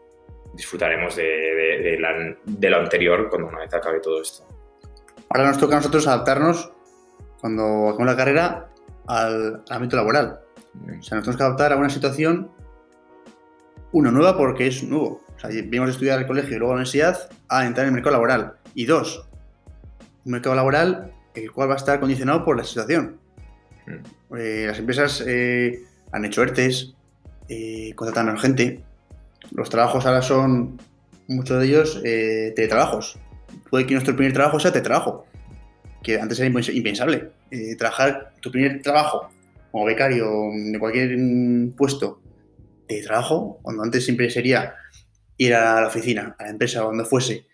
disfrutaremos 0.54 1.16
de 1.16 1.98
la- 2.00 2.36
de 2.44 2.70
lo 2.70 2.78
anterior 2.78 3.30
cuando 3.30 3.48
una 3.50 3.60
vez 3.60 3.74
acabe 3.74 4.00
todo 4.02 4.22
esto. 4.22 4.44
Ahora 5.30 5.48
nos 5.50 5.58
toca 5.60 5.76
a 5.76 5.78
nosotros 5.80 6.08
adaptarnos, 6.08 6.72
cuando 7.42 7.90
acabemos 7.90 8.06
la 8.06 8.16
carrera, 8.16 8.70
al, 9.08 9.64
al 9.68 9.78
ámbito 9.78 9.98
laboral. 9.98 10.40
O 10.76 11.04
sea, 11.04 11.18
nos 11.18 11.26
tenemos 11.26 11.36
que 11.36 11.44
adaptar 11.44 11.74
a 11.74 11.76
una 11.76 11.90
situación, 11.90 12.50
uno, 13.92 14.12
nueva 14.12 14.38
porque 14.38 14.68
es 14.68 14.84
nuevo. 14.84 15.22
O 15.36 15.40
sea, 15.40 15.50
venimos 15.50 15.90
a 15.90 15.92
estudiar 15.92 16.20
el 16.20 16.28
colegio 16.28 16.56
y 16.56 16.60
luego 16.60 16.74
a 16.74 16.76
la 16.76 16.82
universidad 16.82 17.30
a 17.50 17.66
entrar 17.66 17.86
en 17.86 17.90
el 17.90 17.96
mercado 17.96 18.14
laboral. 18.14 18.54
Y 18.74 18.86
dos, 18.86 19.28
un 20.24 20.32
mercado 20.32 20.56
laboral 20.56 21.12
el 21.34 21.52
cual 21.52 21.70
va 21.70 21.74
a 21.74 21.78
estar 21.78 22.00
condicionado 22.00 22.46
por 22.46 22.58
la 22.58 22.64
situación. 22.64 23.18
Eh, 24.38 24.66
las 24.68 24.80
empresas 24.80 25.24
eh, 25.26 25.84
han 26.12 26.26
hecho 26.26 26.44
ERTES, 26.44 26.94
eh, 27.50 27.94
contratan 27.96 28.30
a 28.30 28.40
gente. 28.40 28.84
Los 29.52 29.70
trabajos 29.70 30.06
ahora 30.06 30.22
son, 30.22 30.80
muchos 31.28 31.60
de 31.60 31.66
ellos, 31.66 32.02
teletrabajos. 32.56 33.18
Puede 33.70 33.86
que 33.86 33.94
nuestro 33.94 34.16
primer 34.16 34.34
trabajo 34.34 34.60
sea 34.60 34.72
teletrabajo, 34.72 35.26
que 36.04 36.20
antes 36.20 36.40
era 36.40 36.50
impens- 36.50 36.74
impensable. 36.74 37.32
Eh, 37.52 37.76
trabajar 37.76 38.34
tu 38.42 38.52
primer 38.52 38.82
trabajo 38.82 39.30
como 39.72 39.86
becario 39.86 40.30
de 40.54 40.80
cualquier 40.80 41.18
mm, 41.18 41.72
puesto 41.72 42.22
de 42.88 43.02
trabajo, 43.02 43.60
cuando 43.62 43.84
antes 43.84 44.04
siempre 44.04 44.30
sería 44.30 44.76
ir 45.38 45.54
a 45.56 45.82
la 45.82 45.88
oficina, 45.88 46.36
a 46.38 46.44
la 46.44 46.50
empresa, 46.50 46.82
donde 46.82 47.06
fuese, 47.06 47.48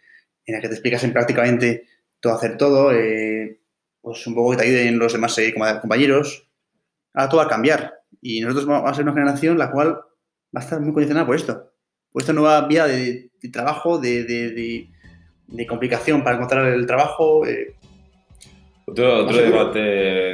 en 0.46 0.56
la 0.56 0.62
que 0.62 0.68
te 0.68 0.74
explicasen 0.74 1.14
prácticamente 1.14 1.86
todo 2.20 2.34
hacer 2.34 2.58
todo, 2.58 2.92
eh, 2.92 3.62
pues 4.02 4.26
un 4.28 4.36
poco 4.36 4.52
que 4.52 4.58
te 4.58 4.64
ayuden 4.64 5.00
los 5.00 5.14
demás 5.14 5.38
eh, 5.38 5.54
compañeros. 5.54 6.50
Ahora 7.14 7.30
todo 7.30 7.42
va 7.42 7.46
a 7.46 7.50
cambiar 7.50 7.94
y 8.22 8.42
nosotros 8.42 8.66
vamos 8.66 8.90
a 8.90 8.94
ser 8.94 9.04
una 9.04 9.14
generación 9.14 9.58
la 9.58 9.72
cual 9.72 9.90
va 9.90 10.62
a 10.62 10.64
estar 10.64 10.80
muy 10.80 10.94
condicionada 10.94 11.26
por 11.26 11.36
esto, 11.36 11.72
por 12.12 12.22
esta 12.22 12.34
nueva 12.34 12.68
vía 12.68 12.88
de, 12.88 13.32
trabajo, 13.52 14.00
de, 14.00 14.90
complicación 15.68 16.24
para 16.24 16.38
encontrar 16.38 16.68
el 16.68 16.86
trabajo. 16.86 17.44
Otro, 18.90 19.26
debate, 19.26 20.34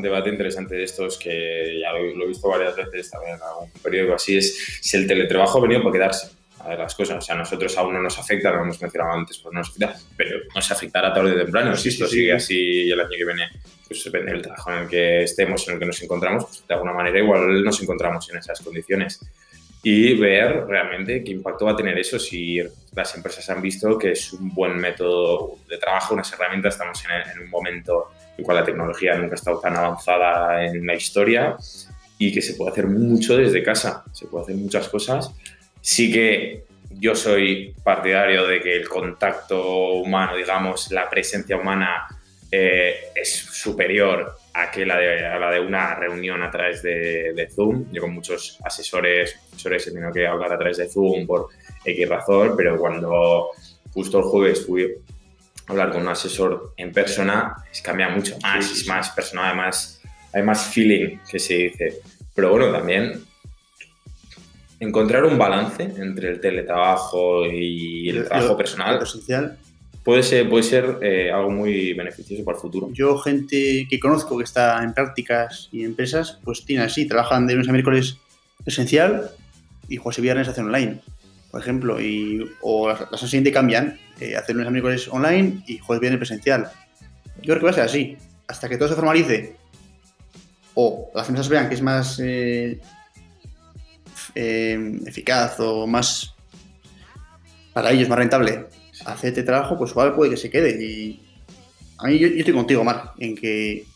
debate 0.00 0.30
interesante 0.30 0.74
de 0.74 0.84
estos 0.84 1.18
que 1.18 1.80
ya 1.80 1.92
lo, 1.92 2.24
he 2.24 2.26
visto 2.26 2.48
varias 2.48 2.74
veces 2.74 3.10
también 3.10 3.36
en 3.36 3.42
algún 3.42 3.70
periódico 3.82 4.14
así 4.14 4.38
es 4.38 4.80
si 4.80 4.96
el 4.96 5.06
teletrabajo 5.06 5.58
ha 5.58 5.62
venido 5.62 5.82
para 5.82 5.92
quedarse 5.92 6.40
a 6.60 6.68
ver 6.68 6.78
las 6.78 6.94
cosas. 6.94 7.18
O 7.18 7.20
sea, 7.20 7.34
a 7.34 7.38
nosotros 7.38 7.76
aún 7.76 7.94
no 7.94 8.02
nos 8.02 8.18
afecta, 8.18 8.50
lo 8.50 8.62
hemos 8.62 8.80
mencionado 8.80 9.12
antes, 9.12 9.38
pues 9.38 9.52
no 9.52 9.60
nos 9.60 9.70
afecta, 9.70 9.96
pero 10.16 10.38
nos 10.54 10.70
afectará 10.70 11.12
tarde 11.12 11.32
o 11.32 11.44
temprano. 11.44 11.76
Si 11.76 11.88
esto 11.88 12.06
sigue 12.06 12.32
así 12.32 12.90
el 12.90 13.00
año 13.00 13.10
que 13.10 13.24
viene, 13.24 13.48
pues 13.86 14.04
depende 14.04 14.32
del 14.32 14.42
trabajo 14.42 14.72
en 14.72 14.78
el 14.78 14.88
que 14.88 15.22
estemos, 15.24 15.66
en 15.68 15.74
el 15.74 15.80
que 15.80 15.86
nos 15.86 16.02
encontramos, 16.02 16.44
pues 16.44 16.66
de 16.66 16.74
alguna 16.74 16.92
manera 16.92 17.18
igual 17.18 17.62
nos 17.62 17.82
encontramos 17.82 18.28
en 18.30 18.38
esas 18.38 18.60
condiciones. 18.60 19.20
Y 19.82 20.14
ver 20.14 20.66
realmente 20.66 21.24
qué 21.24 21.32
impacto 21.32 21.64
va 21.64 21.72
a 21.72 21.76
tener 21.76 21.98
eso 21.98 22.18
si 22.18 22.60
las 22.94 23.14
empresas 23.16 23.48
han 23.48 23.62
visto 23.62 23.96
que 23.98 24.12
es 24.12 24.32
un 24.32 24.52
buen 24.54 24.76
método 24.76 25.58
de 25.68 25.78
trabajo, 25.78 26.14
unas 26.14 26.30
herramientas, 26.32 26.74
estamos 26.74 27.02
en, 27.04 27.30
en 27.30 27.44
un 27.44 27.50
momento 27.50 28.10
en 28.34 28.40
el 28.40 28.44
cual 28.44 28.58
la 28.58 28.64
tecnología 28.64 29.14
nunca 29.14 29.32
ha 29.32 29.36
estado 29.36 29.58
tan 29.58 29.76
avanzada 29.76 30.66
en 30.66 30.86
la 30.86 30.94
historia 30.94 31.56
y 32.18 32.32
que 32.32 32.42
se 32.42 32.54
puede 32.54 32.72
hacer 32.72 32.86
mucho 32.86 33.36
desde 33.36 33.62
casa, 33.62 34.04
se 34.12 34.26
puede 34.26 34.44
hacer 34.44 34.56
muchas 34.56 34.88
cosas. 34.88 35.32
Sí 35.80 36.12
que 36.12 36.64
yo 36.90 37.14
soy 37.14 37.74
partidario 37.82 38.46
de 38.46 38.60
que 38.60 38.76
el 38.76 38.88
contacto 38.88 39.94
humano, 39.94 40.36
digamos, 40.36 40.90
la 40.90 41.08
presencia 41.08 41.56
humana 41.56 42.06
eh, 42.52 42.94
es 43.14 43.32
superior 43.32 44.36
a, 44.54 44.70
que 44.70 44.84
la 44.84 44.98
de, 44.98 45.26
a 45.26 45.38
la 45.38 45.50
de 45.50 45.60
una 45.60 45.94
reunión 45.94 46.42
a 46.42 46.50
través 46.50 46.82
de, 46.82 47.48
Zoom. 47.54 47.86
Yo 47.92 48.02
con 48.02 48.14
muchos 48.14 48.58
asesores, 48.64 49.38
asesores 49.52 49.86
he 49.86 49.92
tenido 49.92 50.12
que 50.12 50.26
hablar 50.26 50.52
a 50.52 50.58
través 50.58 50.78
de 50.78 50.88
Zoom 50.88 51.26
por 51.26 51.48
X 51.84 52.08
razón, 52.08 52.54
pero 52.56 52.78
cuando 52.78 53.50
justo 53.92 54.18
el 54.18 54.24
jueves 54.24 54.66
fui 54.66 54.84
a 54.84 55.72
hablar 55.72 55.92
con 55.92 56.02
un 56.02 56.08
asesor 56.08 56.74
en 56.76 56.92
persona, 56.92 57.56
es, 57.70 57.80
cambia 57.80 58.08
mucho 58.08 58.36
más, 58.42 58.70
es 58.70 58.86
más 58.86 59.10
personal, 59.10 59.46
además 59.46 60.00
hay 60.32 60.42
más 60.42 60.66
feeling 60.66 61.18
que 61.30 61.38
se 61.38 61.54
dice. 61.54 62.00
Pero 62.34 62.50
bueno, 62.50 62.70
también 62.70 63.24
encontrar 64.78 65.24
un 65.24 65.36
balance 65.36 65.82
entre 65.82 66.30
el 66.30 66.40
teletrabajo 66.40 67.46
y 67.46 68.08
el 68.08 68.24
trabajo 68.26 68.56
personal 68.56 68.98
puede 70.04 70.22
ser, 70.22 70.48
puede 70.48 70.62
ser 70.62 70.98
eh, 71.02 71.30
algo 71.30 71.50
muy 71.50 71.92
beneficioso 71.94 72.44
para 72.44 72.56
el 72.56 72.62
futuro. 72.62 72.90
Yo, 72.92 73.18
gente 73.18 73.86
que 73.88 74.00
conozco 74.00 74.38
que 74.38 74.44
está 74.44 74.82
en 74.82 74.94
prácticas 74.94 75.68
y 75.72 75.84
empresas, 75.84 76.38
pues 76.44 76.64
tiene 76.64 76.84
así, 76.84 77.06
trabajan 77.06 77.46
de 77.46 77.54
lunes 77.54 77.68
a 77.68 77.72
miércoles 77.72 78.16
presencial 78.64 79.30
y 79.88 79.96
jueves 79.96 80.18
y 80.18 80.22
viernes 80.22 80.48
hacen 80.48 80.66
online, 80.66 81.00
por 81.50 81.60
ejemplo, 81.60 82.00
y, 82.00 82.50
o 82.62 82.88
las, 82.88 83.10
las 83.10 83.20
siguientes 83.20 83.52
cambian, 83.52 83.98
eh, 84.20 84.36
hacen 84.36 84.56
lunes 84.56 84.68
a 84.68 84.70
miércoles 84.70 85.08
online 85.08 85.62
y 85.66 85.78
jueves 85.78 86.00
viernes 86.00 86.18
presencial. 86.18 86.70
Yo 87.42 87.54
creo 87.54 87.58
que 87.58 87.64
va 87.64 87.70
a 87.70 87.74
ser 87.74 87.84
así, 87.84 88.16
hasta 88.46 88.68
que 88.68 88.76
todo 88.76 88.88
se 88.88 88.94
formalice 88.94 89.56
o 90.74 91.10
las 91.14 91.28
empresas 91.28 91.48
vean 91.48 91.68
que 91.68 91.74
es 91.74 91.82
más... 91.82 92.20
Eh, 92.22 92.80
eh, 94.34 95.00
eficaz 95.06 95.58
o 95.58 95.86
más 95.86 96.34
para 97.72 97.90
ellos 97.90 98.08
más 98.08 98.18
rentable 98.18 98.66
hacer 99.04 99.30
este 99.30 99.42
trabajo, 99.42 99.78
pues 99.78 99.92
igual 99.92 100.14
puede 100.14 100.32
que 100.32 100.36
se 100.36 100.50
quede. 100.50 100.82
Y 100.82 101.20
a 101.98 102.06
mí 102.06 102.18
yo, 102.18 102.28
estoy 102.28 102.54
contigo, 102.54 102.84
Mar, 102.84 103.12
en 103.18 103.34
que 103.34 103.86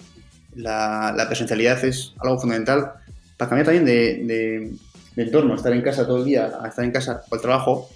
la, 0.54 1.24
presencialidad 1.26 1.82
es 1.84 2.12
algo 2.18 2.38
fundamental 2.38 2.92
para 3.36 3.48
cambiar 3.48 3.66
también 3.66 3.84
de, 3.84 4.72
entorno, 5.16 5.54
estar 5.54 5.72
en 5.72 5.82
casa 5.82 6.06
todo 6.06 6.18
el 6.18 6.24
día, 6.24 6.52
estar 6.66 6.84
en 6.84 6.92
casa 6.92 7.22
para 7.28 7.36
el 7.36 7.42
trabajo, 7.42 7.90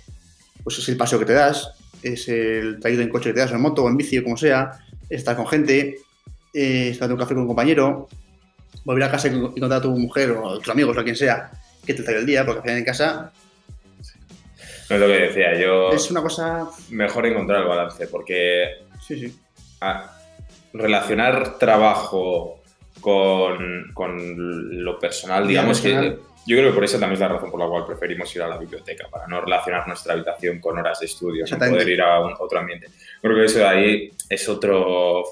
pues 0.64 0.78
es 0.78 0.88
el 0.88 0.96
paseo 0.96 1.18
que 1.18 1.24
te 1.24 1.32
das, 1.32 1.70
es 2.02 2.28
el 2.28 2.78
traído 2.80 3.02
en 3.02 3.08
coche 3.08 3.30
que 3.30 3.34
te 3.34 3.40
das, 3.40 3.52
en 3.52 3.60
moto 3.60 3.84
o 3.84 3.88
en 3.88 3.96
bici 3.96 4.18
o 4.18 4.24
como 4.24 4.36
sea, 4.36 4.72
estar 5.08 5.36
con 5.36 5.46
gente, 5.46 5.98
eh, 6.54 6.88
estar 6.90 7.06
en 7.06 7.12
un 7.12 7.18
café 7.18 7.34
con 7.34 7.42
un 7.42 7.48
compañero, 7.48 8.08
volver 8.84 9.04
a 9.04 9.10
casa 9.10 9.28
y 9.28 9.34
encontrar 9.34 9.72
a 9.72 9.80
tu 9.80 9.90
mujer 9.96 10.30
o 10.32 10.54
a 10.54 10.58
tus 10.58 10.68
amigos 10.68 10.96
o 10.96 11.00
a 11.00 11.04
quien 11.04 11.16
sea, 11.16 11.50
que 11.84 11.94
te 11.94 12.02
traiga 12.02 12.20
el 12.20 12.26
día, 12.26 12.44
porque 12.44 12.58
al 12.58 12.62
final 12.62 12.78
en 12.78 12.84
casa. 12.84 13.32
No 14.90 14.96
es 14.96 15.00
lo 15.00 15.06
que 15.06 15.20
decía, 15.20 15.58
yo. 15.58 15.90
Es 15.90 16.10
una 16.10 16.22
cosa. 16.22 16.68
Mejor 16.90 17.26
encontrar 17.26 17.62
el 17.62 17.68
balance, 17.68 18.06
porque. 18.08 18.86
Sí, 19.06 19.18
sí. 19.18 19.38
relacionar 20.72 21.58
trabajo 21.58 22.60
con, 23.00 23.90
con, 23.94 24.84
lo 24.84 24.98
personal, 24.98 25.46
digamos 25.46 25.80
que. 25.80 26.18
Yo 26.46 26.56
creo 26.56 26.70
que 26.70 26.74
por 26.74 26.84
eso 26.84 26.98
también 26.98 27.14
es 27.14 27.20
la 27.20 27.28
razón 27.28 27.50
por 27.50 27.60
la 27.60 27.66
cual 27.66 27.84
preferimos 27.84 28.34
ir 28.34 28.40
a 28.40 28.48
la 28.48 28.56
biblioteca, 28.56 29.06
para 29.10 29.26
no 29.26 29.38
relacionar 29.42 29.86
nuestra 29.86 30.14
habitación 30.14 30.60
con 30.60 30.78
horas 30.78 30.98
de 31.00 31.04
estudio, 31.04 31.44
no 31.46 31.58
poder 31.58 31.86
ir 31.86 32.00
a 32.00 32.20
otro 32.20 32.58
ambiente. 32.58 32.86
Creo 33.20 33.34
que 33.34 33.44
eso 33.44 33.58
de 33.58 33.66
ahí 33.66 34.12
es 34.30 34.48
otro 34.48 35.24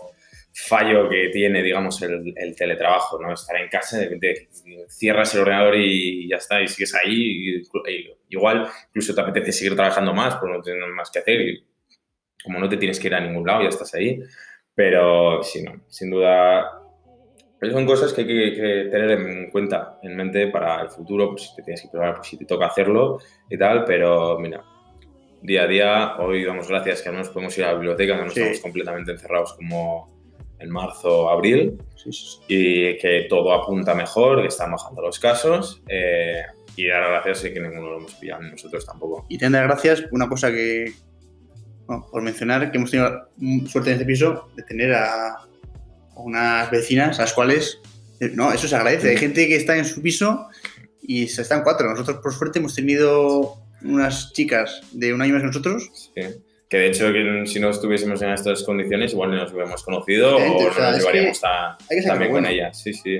fallo 0.59 1.07
que 1.09 1.29
tiene, 1.29 1.63
digamos, 1.63 2.01
el, 2.01 2.57
teletrabajo, 2.57 3.21
¿no? 3.21 3.35
Estar 3.35 3.57
en 3.61 3.69
casa, 3.69 3.99
de 3.99 4.05
repente 4.05 4.49
cierras 4.89 5.35
el 5.35 5.43
ordenador 5.43 5.77
y 5.77 6.29
ya 6.29 6.37
está, 6.37 6.63
y 6.63 6.67
sigues 6.67 6.95
ahí. 6.95 7.63
igual, 8.31 8.67
incluso 8.89 9.15
te 9.15 9.21
apetece 9.21 9.53
seguir 9.53 9.77
trabajando 9.77 10.15
más, 10.15 10.37
porque 10.37 10.57
no 10.57 10.63
tienes 10.63 10.89
más 10.95 11.11
que 11.11 11.19
hacer. 11.19 11.41
Y 11.43 11.65
como 12.43 12.59
no 12.59 12.69
te 12.71 12.79
tienes 12.79 12.99
que 12.99 13.09
ir 13.09 13.15
a 13.15 13.21
ningún 13.21 13.47
lado, 13.47 13.63
ya 13.63 13.69
estás 13.69 13.93
ahí. 13.95 14.19
Pero 14.75 15.43
sí, 15.43 15.63
no, 15.63 15.83
sin 15.89 16.11
duda. 16.11 16.81
son 17.61 17.87
cosas 17.87 18.15
que 18.15 18.23
hay 18.23 18.27
que, 18.27 18.89
tener 18.91 19.11
en 19.11 19.51
cuenta, 19.51 19.99
en 20.03 20.17
mente 20.17 20.47
para 20.49 20.83
el 20.83 20.89
futuro, 20.89 21.31
pues 21.31 21.43
si 21.43 21.57
te 21.57 21.63
tienes 21.65 21.83
que 21.83 21.89
probar, 21.89 22.17
pues 22.17 22.29
si 22.29 22.39
te 22.39 22.47
toca 22.47 22.67
hacerlo 22.67 23.21
y 23.51 23.59
tal, 23.59 23.85
pero 23.85 24.39
mira, 24.39 24.65
día 25.43 25.65
a 25.65 25.67
día, 25.67 26.17
hoy 26.19 26.45
damos 26.45 26.69
gracias 26.69 27.03
que 27.03 27.11
al 27.11 27.17
menos 27.17 27.29
podemos 27.29 27.57
ir 27.59 27.65
a 27.65 27.69
la 27.69 27.75
biblioteca, 27.75 28.17
que 28.17 28.23
no 28.23 28.29
estamos 28.29 28.61
completamente 28.61 29.13
encerrados 29.13 29.55
como, 29.55 30.16
en 30.59 30.71
marzo, 30.71 31.29
abril, 31.29 31.79
y 32.49 32.99
que 32.99 33.27
todo 33.29 33.53
apunta 33.53 33.95
mejor, 33.95 34.43
que 34.43 34.49
están 34.49 34.73
bajando 34.73 35.03
los 35.03 35.19
casos. 35.19 35.83
Eh, 35.89 36.43
y 36.77 36.89
dar 36.89 37.09
gracias 37.09 37.45
y 37.45 37.55
que 37.55 37.61
ninguno 37.61 37.91
lo 37.91 37.99
hemos 37.99 38.15
pillado, 38.15 38.43
nosotros 38.43 38.85
tampoco. 38.85 39.27
Y 39.29 39.39
tener 39.39 39.63
gracias, 39.65 40.05
una 40.11 40.29
cosa 40.29 40.51
que, 40.51 40.93
por 41.87 42.23
mencionar, 42.23 42.71
que 42.71 42.77
hemos 42.77 42.91
tenido 42.91 43.31
suerte 43.67 43.91
en 43.91 43.95
este 43.95 44.05
piso 44.05 44.49
de 44.55 44.63
tener 44.63 44.93
a 44.93 45.39
unas 46.17 46.71
vecinas 46.71 47.19
a 47.19 47.23
las 47.23 47.33
cuales, 47.33 47.81
eh, 48.21 48.31
no, 48.35 48.53
eso 48.53 48.69
se 48.69 48.77
agradece. 48.77 49.11
Hay 49.11 49.17
gente 49.17 49.49
que 49.49 49.57
está 49.57 49.77
en 49.77 49.87
su 49.87 50.03
piso 50.03 50.49
y 51.01 51.29
se 51.29 51.43
están 51.43 51.63
cuatro. 51.63 51.89
Nosotros, 51.89 52.19
por 52.23 52.35
suerte, 52.35 52.59
hemos 52.59 52.75
tenido 52.75 53.63
unas 53.83 54.33
chicas 54.33 54.83
de 54.93 55.15
un 55.15 55.23
año 55.23 55.33
más 55.33 55.43
que 55.43 55.47
nosotros. 55.47 55.91
Sí 56.15 56.23
que 56.69 56.79
de 56.79 56.87
hecho 56.89 57.13
que 57.13 57.45
si 57.47 57.61
no 57.61 57.71
estuviésemos 57.71 58.21
en 58.23 58.31
estas 58.31 58.65
condiciones 58.65 59.13
igual 59.13 59.31
no 59.31 59.37
nos 59.37 59.53
hubiéramos 59.53 59.83
conocido 59.85 60.37
o, 60.37 60.41
nos 60.41 60.99
llevaríamos 60.99 61.41
también 61.41 62.33
con 62.33 62.47
ellas. 62.47 62.81
Sí, 62.81 62.93
sí. 62.93 63.17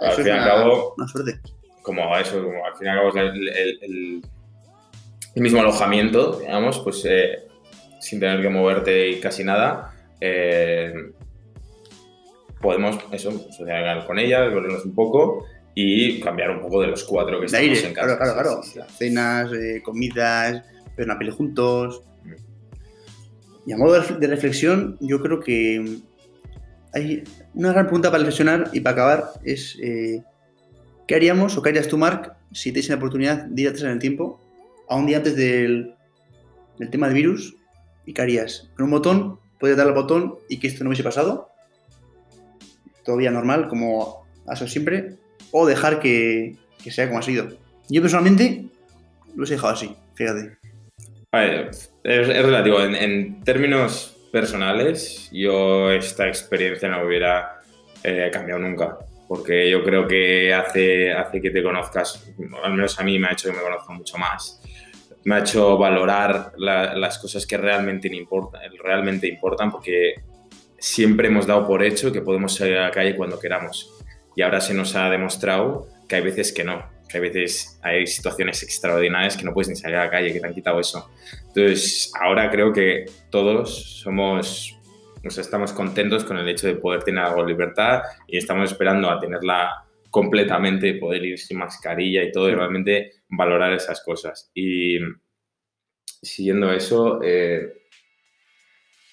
al 0.00 0.12
fin 0.12 0.26
y 0.26 0.30
al 0.30 0.44
cabo, 0.44 0.94
una 0.96 1.06
suerte. 1.06 1.40
Como 1.82 2.16
eso, 2.16 2.42
como 2.42 2.64
al 2.64 2.74
fin 2.76 2.86
y 2.86 2.90
al 2.90 2.96
cabo 2.96 3.16
el, 3.16 3.48
el, 3.48 4.22
el, 5.34 5.42
mismo 5.42 5.60
alojamiento, 5.60 6.38
digamos, 6.40 6.80
pues 6.80 7.04
eh, 7.08 7.44
sin 8.00 8.20
tener 8.20 8.40
que 8.42 8.48
moverte 8.48 9.10
y 9.10 9.20
casi 9.20 9.44
nada, 9.44 9.94
eh, 10.20 10.92
podemos 12.60 12.98
eso, 13.12 13.30
socializar 13.50 14.06
con 14.06 14.18
ellas, 14.18 14.52
vernos 14.52 14.84
un 14.84 14.94
poco 14.94 15.46
y 15.74 16.20
cambiar 16.20 16.50
un 16.50 16.60
poco 16.60 16.80
de 16.80 16.88
los 16.88 17.04
cuatro 17.04 17.38
que 17.40 17.46
estamos 17.46 17.82
en 17.82 17.94
casa. 17.94 18.16
Claro, 18.18 18.34
claro, 18.34 18.60
claro. 18.72 18.88
Cenas, 18.90 19.52
eh, 19.52 19.80
comidas, 19.84 20.64
ver 20.96 21.06
una 21.06 21.18
peli 21.18 21.30
juntos 21.30 22.02
y 23.66 23.72
a 23.72 23.76
modo 23.76 24.00
de 24.00 24.26
reflexión, 24.26 24.96
yo 25.00 25.20
creo 25.20 25.40
que 25.40 26.00
hay 26.92 27.24
una 27.54 27.72
gran 27.72 27.86
pregunta 27.86 28.10
para 28.10 28.22
reflexionar 28.22 28.70
y 28.72 28.80
para 28.80 28.94
acabar 28.94 29.24
es 29.44 29.78
eh, 29.82 30.22
¿qué 31.06 31.14
haríamos 31.14 31.56
o 31.56 31.62
qué 31.62 31.70
harías 31.70 31.88
tú, 31.88 31.98
Mark, 31.98 32.34
si 32.52 32.72
te 32.72 32.82
la 32.82 32.96
oportunidad 32.96 33.44
de 33.44 33.62
ir 33.62 33.68
atrás 33.68 33.84
en 33.84 33.90
el 33.90 33.98
tiempo, 33.98 34.40
a 34.88 34.96
un 34.96 35.06
día 35.06 35.18
antes 35.18 35.36
del, 35.36 35.94
del 36.78 36.90
tema 36.90 37.06
del 37.06 37.16
virus? 37.16 37.56
¿Y 38.04 38.12
qué 38.12 38.22
harías? 38.22 38.70
Con 38.76 38.86
un 38.86 38.90
botón, 38.90 39.38
puedes 39.58 39.76
dar 39.76 39.86
al 39.86 39.94
botón 39.94 40.36
y 40.48 40.58
que 40.58 40.66
esto 40.66 40.84
no 40.84 40.90
hubiese 40.90 41.04
pasado, 41.04 41.48
todavía 43.04 43.30
normal, 43.30 43.68
como 43.68 44.26
ha 44.46 44.56
sido 44.56 44.68
siempre, 44.68 45.18
o 45.50 45.66
dejar 45.66 46.00
que, 46.00 46.56
que 46.82 46.90
sea 46.90 47.06
como 47.06 47.20
ha 47.20 47.22
sido. 47.22 47.48
Yo 47.88 48.00
personalmente 48.00 48.66
lo 49.36 49.46
he 49.46 49.48
dejado 49.48 49.72
así, 49.72 49.94
fíjate. 50.14 50.58
Es, 51.32 51.92
relativo. 52.02 52.80
En, 52.80 53.40
términos 53.42 54.16
personales, 54.30 55.30
yo 55.32 55.90
esta 55.90 56.28
experiencia 56.28 56.88
no 56.88 57.06
hubiera 57.06 57.60
eh, 58.02 58.30
cambiado 58.32 58.60
nunca. 58.60 58.98
Porque 59.26 59.70
yo 59.70 59.82
creo 59.82 60.06
que 60.06 60.52
hace, 60.52 61.10
hace 61.10 61.40
que 61.40 61.50
te 61.50 61.62
conozcas, 61.62 62.30
al 62.62 62.74
menos 62.74 62.98
a 63.00 63.02
mí 63.02 63.18
me 63.18 63.28
ha 63.28 63.32
hecho 63.32 63.48
que 63.48 63.56
me 63.56 63.62
conozca 63.62 63.92
mucho 63.94 64.18
más. 64.18 64.60
me 65.24 65.36
ha 65.36 65.38
hecho 65.38 65.78
valorar 65.78 66.52
las 66.58 67.18
cosas 67.18 67.46
que 67.46 67.56
realmente 67.56 68.14
importan, 68.14 68.60
realmente 68.82 69.26
importan, 69.26 69.70
porque 69.70 70.16
siempre 70.78 71.28
hemos 71.28 71.46
dado 71.46 71.66
por 71.66 71.82
hecho 71.82 72.12
que 72.12 72.20
podemos 72.20 72.54
salir 72.54 72.76
a 72.76 72.82
la 72.82 72.90
calle 72.90 73.16
cuando 73.16 73.40
queramos. 73.40 73.90
Y 74.36 74.42
ahora 74.42 74.60
se 74.60 74.74
nos 74.74 74.94
ha 74.96 75.08
demostrado 75.08 75.86
que 76.06 76.16
hay 76.16 76.22
veces 76.22 76.52
que 76.52 76.64
no, 76.64 76.84
que 77.12 77.18
hay 77.18 77.22
veces 77.22 77.78
hay 77.82 78.06
situaciones 78.06 78.62
extraordinarias 78.62 79.36
que 79.36 79.44
no 79.44 79.52
puedes 79.52 79.68
ni 79.68 79.76
salir 79.76 79.96
a 79.96 80.06
la 80.06 80.10
calle, 80.10 80.32
que 80.32 80.40
te 80.40 80.46
han 80.46 80.54
quitado 80.54 80.80
eso. 80.80 81.10
Entonces, 81.48 82.10
ahora 82.20 82.50
creo 82.50 82.72
que 82.72 83.04
todos 83.30 84.00
somos, 84.00 84.76
nos 85.22 85.38
estamos 85.38 85.72
contentos 85.72 86.24
con 86.24 86.38
el 86.38 86.48
hecho 86.48 86.66
de 86.66 86.74
poder 86.74 87.02
tener 87.04 87.22
algo 87.22 87.42
de 87.42 87.52
libertad 87.52 88.02
y 88.26 88.38
estamos 88.38 88.72
esperando 88.72 89.10
a 89.10 89.20
tenerla 89.20 89.84
completamente, 90.10 90.94
poder 90.94 91.24
ir 91.24 91.38
sin 91.38 91.58
mascarilla 91.58 92.22
y 92.22 92.32
todo, 92.32 92.50
y 92.50 92.54
realmente 92.54 93.12
valorar 93.28 93.72
esas 93.72 94.02
cosas. 94.02 94.50
Y 94.54 94.98
siguiendo 96.22 96.72
eso, 96.72 97.20
eh, 97.22 97.81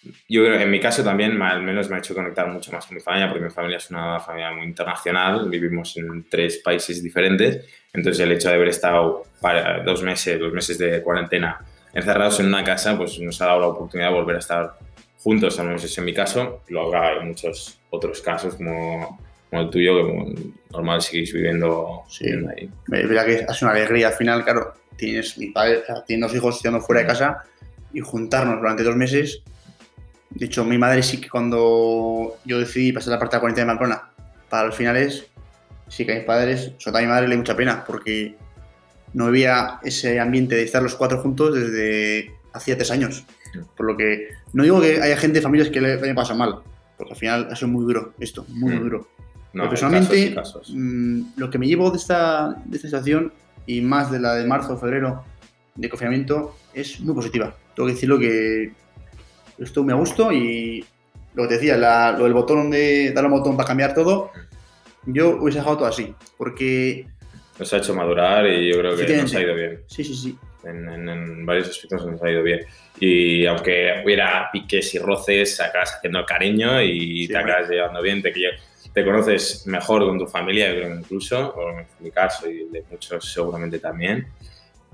yo 0.04 0.46
creo 0.46 0.60
en 0.60 0.72
mi 0.72 0.80
caso 0.80 1.04
también, 1.04 1.42
al 1.42 1.62
menos 1.62 1.90
me 1.90 1.98
ha 1.98 2.00
hecho 2.00 2.16
conectar 2.16 2.48
mucho 2.48 2.72
más 2.72 2.86
con 2.86 2.96
mi 2.96 3.02
familia, 3.02 3.30
porque 3.30 3.46
mi 3.46 3.52
familia 3.52 3.78
es 3.78 3.90
una 3.90 4.20
familia 4.20 4.52
muy 4.52 4.66
internacional, 4.66 5.50
vivimos 5.50 5.98
en 5.98 6.28
tres 6.30 6.60
países 6.60 7.04
diferentes, 7.04 7.66
entonces 7.94 8.24
el 8.24 8.32
hecho 8.32 8.50
de 8.50 8.56
haber 8.56 8.70
estado 8.70 9.26
para 9.42 9.84
dos 9.84 10.02
meses, 10.04 10.40
dos 10.40 10.54
meses 10.54 10.78
de 10.78 11.02
cuarentena 11.02 11.60
encerrados 11.94 12.40
en 12.40 12.48
una 12.48 12.64
casa, 12.64 12.98
pues 12.98 13.20
nos 13.20 13.42
ha 13.42 13.48
dado 13.48 13.60
la 13.60 13.68
oportunidad 13.68 14.10
de 14.10 14.16
volver 14.16 14.38
a 14.38 14.40
estar 14.40 14.78
juntos, 15.18 15.60
al 15.60 15.68
menos 15.68 15.84
es 15.84 15.98
en 15.98 16.06
mi 16.06 16.14
caso, 16.14 16.64
luego 16.70 16.96
hay 16.96 17.20
muchos 17.26 17.80
otros 17.90 18.22
casos 18.22 18.56
como, 18.56 19.20
como 19.50 19.62
el 19.64 19.70
tuyo, 19.70 20.06
que 20.06 20.36
normal 20.72 21.02
seguís 21.02 21.34
viviendo, 21.34 22.04
sí. 22.08 22.26
ahí. 22.30 22.70
Mira 22.88 23.26
que 23.26 23.46
es 23.50 23.62
una 23.62 23.72
alegría, 23.72 24.10
al 24.10 24.14
final, 24.14 24.44
claro, 24.46 24.74
tienes 24.96 25.38
mi 25.38 25.48
padre, 25.48 25.84
tienes 26.08 26.30
dos 26.30 26.38
hijos 26.38 26.56
estando 26.56 26.80
fuera 26.80 27.02
de 27.02 27.08
casa 27.08 27.44
y 27.92 28.00
juntarnos 28.00 28.58
durante 28.58 28.84
dos 28.84 28.96
meses 28.96 29.44
de 30.30 30.46
hecho, 30.46 30.64
mi 30.64 30.78
madre 30.78 31.02
sí 31.04 31.20
que 31.20 31.30
cuando 31.30 32.38
yo 32.46 32.60
decidí 32.60 32.92
pasar 32.92 33.14
la 33.14 33.20
parte 33.20 33.36
de 33.36 33.38
la 33.38 33.42
cuarentena 33.42 33.66
de 33.66 33.78
Pamplona 33.78 34.10
para 34.50 34.68
los 34.68 34.76
finales, 34.76 35.26
sí 35.88 36.06
que 36.06 36.14
a 36.14 36.16
mis 36.16 36.24
padres, 36.24 36.74
sobre 36.78 36.92
todo 36.92 36.98
a 36.98 37.02
mi 37.02 37.08
madre, 37.08 37.28
le 37.28 37.38
mucha 37.38 37.56
pena 37.56 37.84
porque 37.86 38.36
no 39.14 39.26
había 39.26 39.80
ese 39.84 40.20
ambiente 40.20 40.56
de 40.56 40.64
estar 40.64 40.84
los 40.84 40.96
cuatro 40.96 41.20
juntos 41.20 41.56
desde 41.56 42.32
hacía 42.54 42.76
tres 42.76 42.92
años. 42.92 43.26
Por 43.76 43.88
lo 43.88 43.98
que 43.98 44.30
no 44.54 44.64
digo 44.64 44.80
que 44.80 45.02
haya 45.02 45.18
gente, 45.18 45.42
familias 45.42 45.70
que 45.70 45.82
le 45.82 45.94
haya 45.94 46.16
pasado 46.16 46.38
mal, 46.38 46.60
porque 46.98 47.14
al 47.14 47.20
final 47.20 47.48
eso 47.52 47.66
es 47.66 47.72
muy 47.72 47.84
duro, 47.84 48.14
esto, 48.20 48.46
muy, 48.50 48.72
muy 48.72 48.80
mm. 48.80 48.84
duro. 48.84 49.08
No, 49.52 49.68
personalmente, 49.68 50.36
mm, 50.70 51.22
lo 51.38 51.50
que 51.50 51.58
me 51.58 51.66
llevo 51.66 51.90
de 51.90 51.98
esta, 51.98 52.56
de 52.66 52.76
esta 52.76 52.88
situación 52.88 53.34
y 53.66 53.82
más 53.82 54.12
de 54.12 54.20
la 54.20 54.36
de 54.36 54.46
marzo 54.46 54.76
o 54.76 54.78
febrero 54.78 55.24
de 55.76 55.90
confinamiento 55.90 56.56
es 56.74 57.00
muy 57.00 57.16
positiva. 57.16 57.56
Tengo 57.76 57.88
que 57.88 57.94
decirlo 57.94 58.20
que 58.20 58.74
esto 59.60 59.84
me 59.84 59.94
gusto 59.94 60.32
y 60.32 60.86
lo 61.34 61.44
que 61.44 61.50
te 61.50 61.54
decía, 61.56 61.78
lo 62.18 62.24
del 62.24 62.34
botón 62.34 62.70
de 62.70 63.12
darle 63.12 63.30
un 63.30 63.38
botón 63.38 63.56
para 63.56 63.68
cambiar 63.68 63.94
todo, 63.94 64.32
yo 65.06 65.38
hubiese 65.42 65.60
dejado 65.60 65.78
todo 65.78 65.88
así, 65.88 66.14
porque... 66.38 67.08
Nos 67.58 67.74
ha 67.74 67.78
hecho 67.78 67.94
madurar 67.94 68.48
y 68.48 68.72
yo 68.72 68.80
creo 68.80 68.96
que 68.96 69.18
nos 69.18 69.36
ha 69.36 69.42
ido 69.42 69.56
bien. 69.56 69.82
Sí, 69.88 70.04
sí, 70.04 70.16
sí. 70.16 70.38
En, 70.64 71.46
varios 71.46 71.70
aspectos 71.70 72.06
nos 72.06 72.22
ha 72.22 72.30
ido 72.30 72.44
bien. 72.44 72.62
Y 73.00 73.46
aunque 73.46 74.02
hubiera 74.04 74.50
piques 74.52 74.96
y 74.96 75.00
roces, 75.00 75.60
acabas 75.60 75.96
haciendo 75.96 76.26
cariño 76.26 76.82
y 76.82 77.28
te 77.28 77.38
acabas 77.38 77.70
llevando 77.70 78.02
bien, 78.02 78.22
te, 78.22 78.34
te 78.94 79.06
conoces 79.06 79.68
mejor 79.68 80.06
con 80.06 80.18
tu 80.18 80.26
familia, 80.26 80.72
incluso, 80.88 81.54
o 81.56 81.80
en 81.80 81.86
mi 82.00 82.12
caso 82.12 82.50
y 82.50 82.70
de 82.70 82.84
muchos 82.90 83.32
seguramente 83.32 83.80
también. 83.80 84.28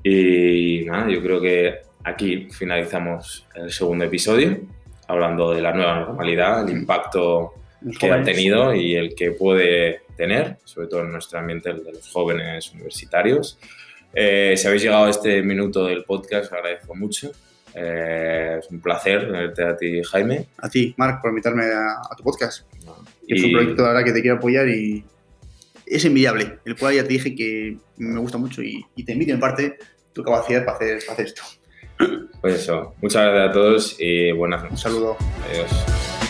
Y 0.03 0.83
nada, 0.85 1.09
yo 1.09 1.21
creo 1.21 1.41
que 1.41 1.81
aquí 2.05 2.47
finalizamos 2.51 3.45
el 3.55 3.71
segundo 3.71 4.05
episodio, 4.05 4.59
hablando 5.07 5.53
de 5.53 5.61
la 5.61 5.73
nueva 5.73 5.99
normalidad, 5.99 6.67
el 6.67 6.77
impacto 6.77 7.55
que 7.99 8.11
ha 8.11 8.23
tenido 8.23 8.73
y 8.73 8.95
el 8.95 9.15
que 9.15 9.31
puede 9.31 10.01
tener, 10.15 10.57
sobre 10.63 10.87
todo 10.87 11.01
en 11.01 11.11
nuestro 11.11 11.39
ambiente 11.39 11.73
de 11.73 11.91
los 11.91 12.09
jóvenes 12.09 12.71
universitarios. 12.73 13.59
Eh, 14.13 14.53
si 14.55 14.67
habéis 14.67 14.83
llegado 14.83 15.05
a 15.05 15.09
este 15.09 15.41
minuto 15.41 15.85
del 15.85 16.03
podcast, 16.05 16.45
os 16.45 16.53
agradezco 16.53 16.95
mucho. 16.95 17.31
Eh, 17.73 18.57
es 18.59 18.69
un 18.69 18.79
placer 18.79 19.25
tenerte 19.25 19.63
a 19.63 19.75
ti, 19.75 20.01
Jaime. 20.03 20.47
A 20.59 20.69
ti, 20.69 20.93
Marc, 20.97 21.21
por 21.21 21.31
invitarme 21.31 21.65
a, 21.65 22.15
tu 22.15 22.23
podcast. 22.23 22.65
Es 23.27 23.43
un 23.43 23.51
proyecto 23.51 23.85
ahora 23.85 24.03
que 24.03 24.13
te 24.13 24.21
quiero 24.21 24.37
apoyar 24.37 24.69
y 24.69 25.03
es 25.85 26.05
envidiable, 26.05 26.59
el 26.63 26.75
cual 26.77 26.95
ya 26.95 27.03
te 27.03 27.09
dije 27.09 27.35
que 27.35 27.77
me 27.97 28.19
gusta 28.19 28.37
mucho 28.37 28.61
y, 28.61 28.85
te 29.03 29.11
invito 29.11 29.33
en 29.33 29.39
parte 29.39 29.77
tu 30.13 30.23
capacidad 30.23 30.63
para 30.63 30.77
hacer, 30.77 30.99
para 30.99 31.13
hacer 31.13 31.25
esto. 31.25 31.41
Pues 32.41 32.61
eso, 32.61 32.93
muchas 33.01 33.23
gracias 33.23 33.49
a 33.49 33.51
todos 33.53 33.95
y 33.99 34.31
buenas 34.31 34.61
noches. 34.63 34.85
Un 34.85 34.91
saludo. 34.91 35.17
Adiós. 35.49 36.24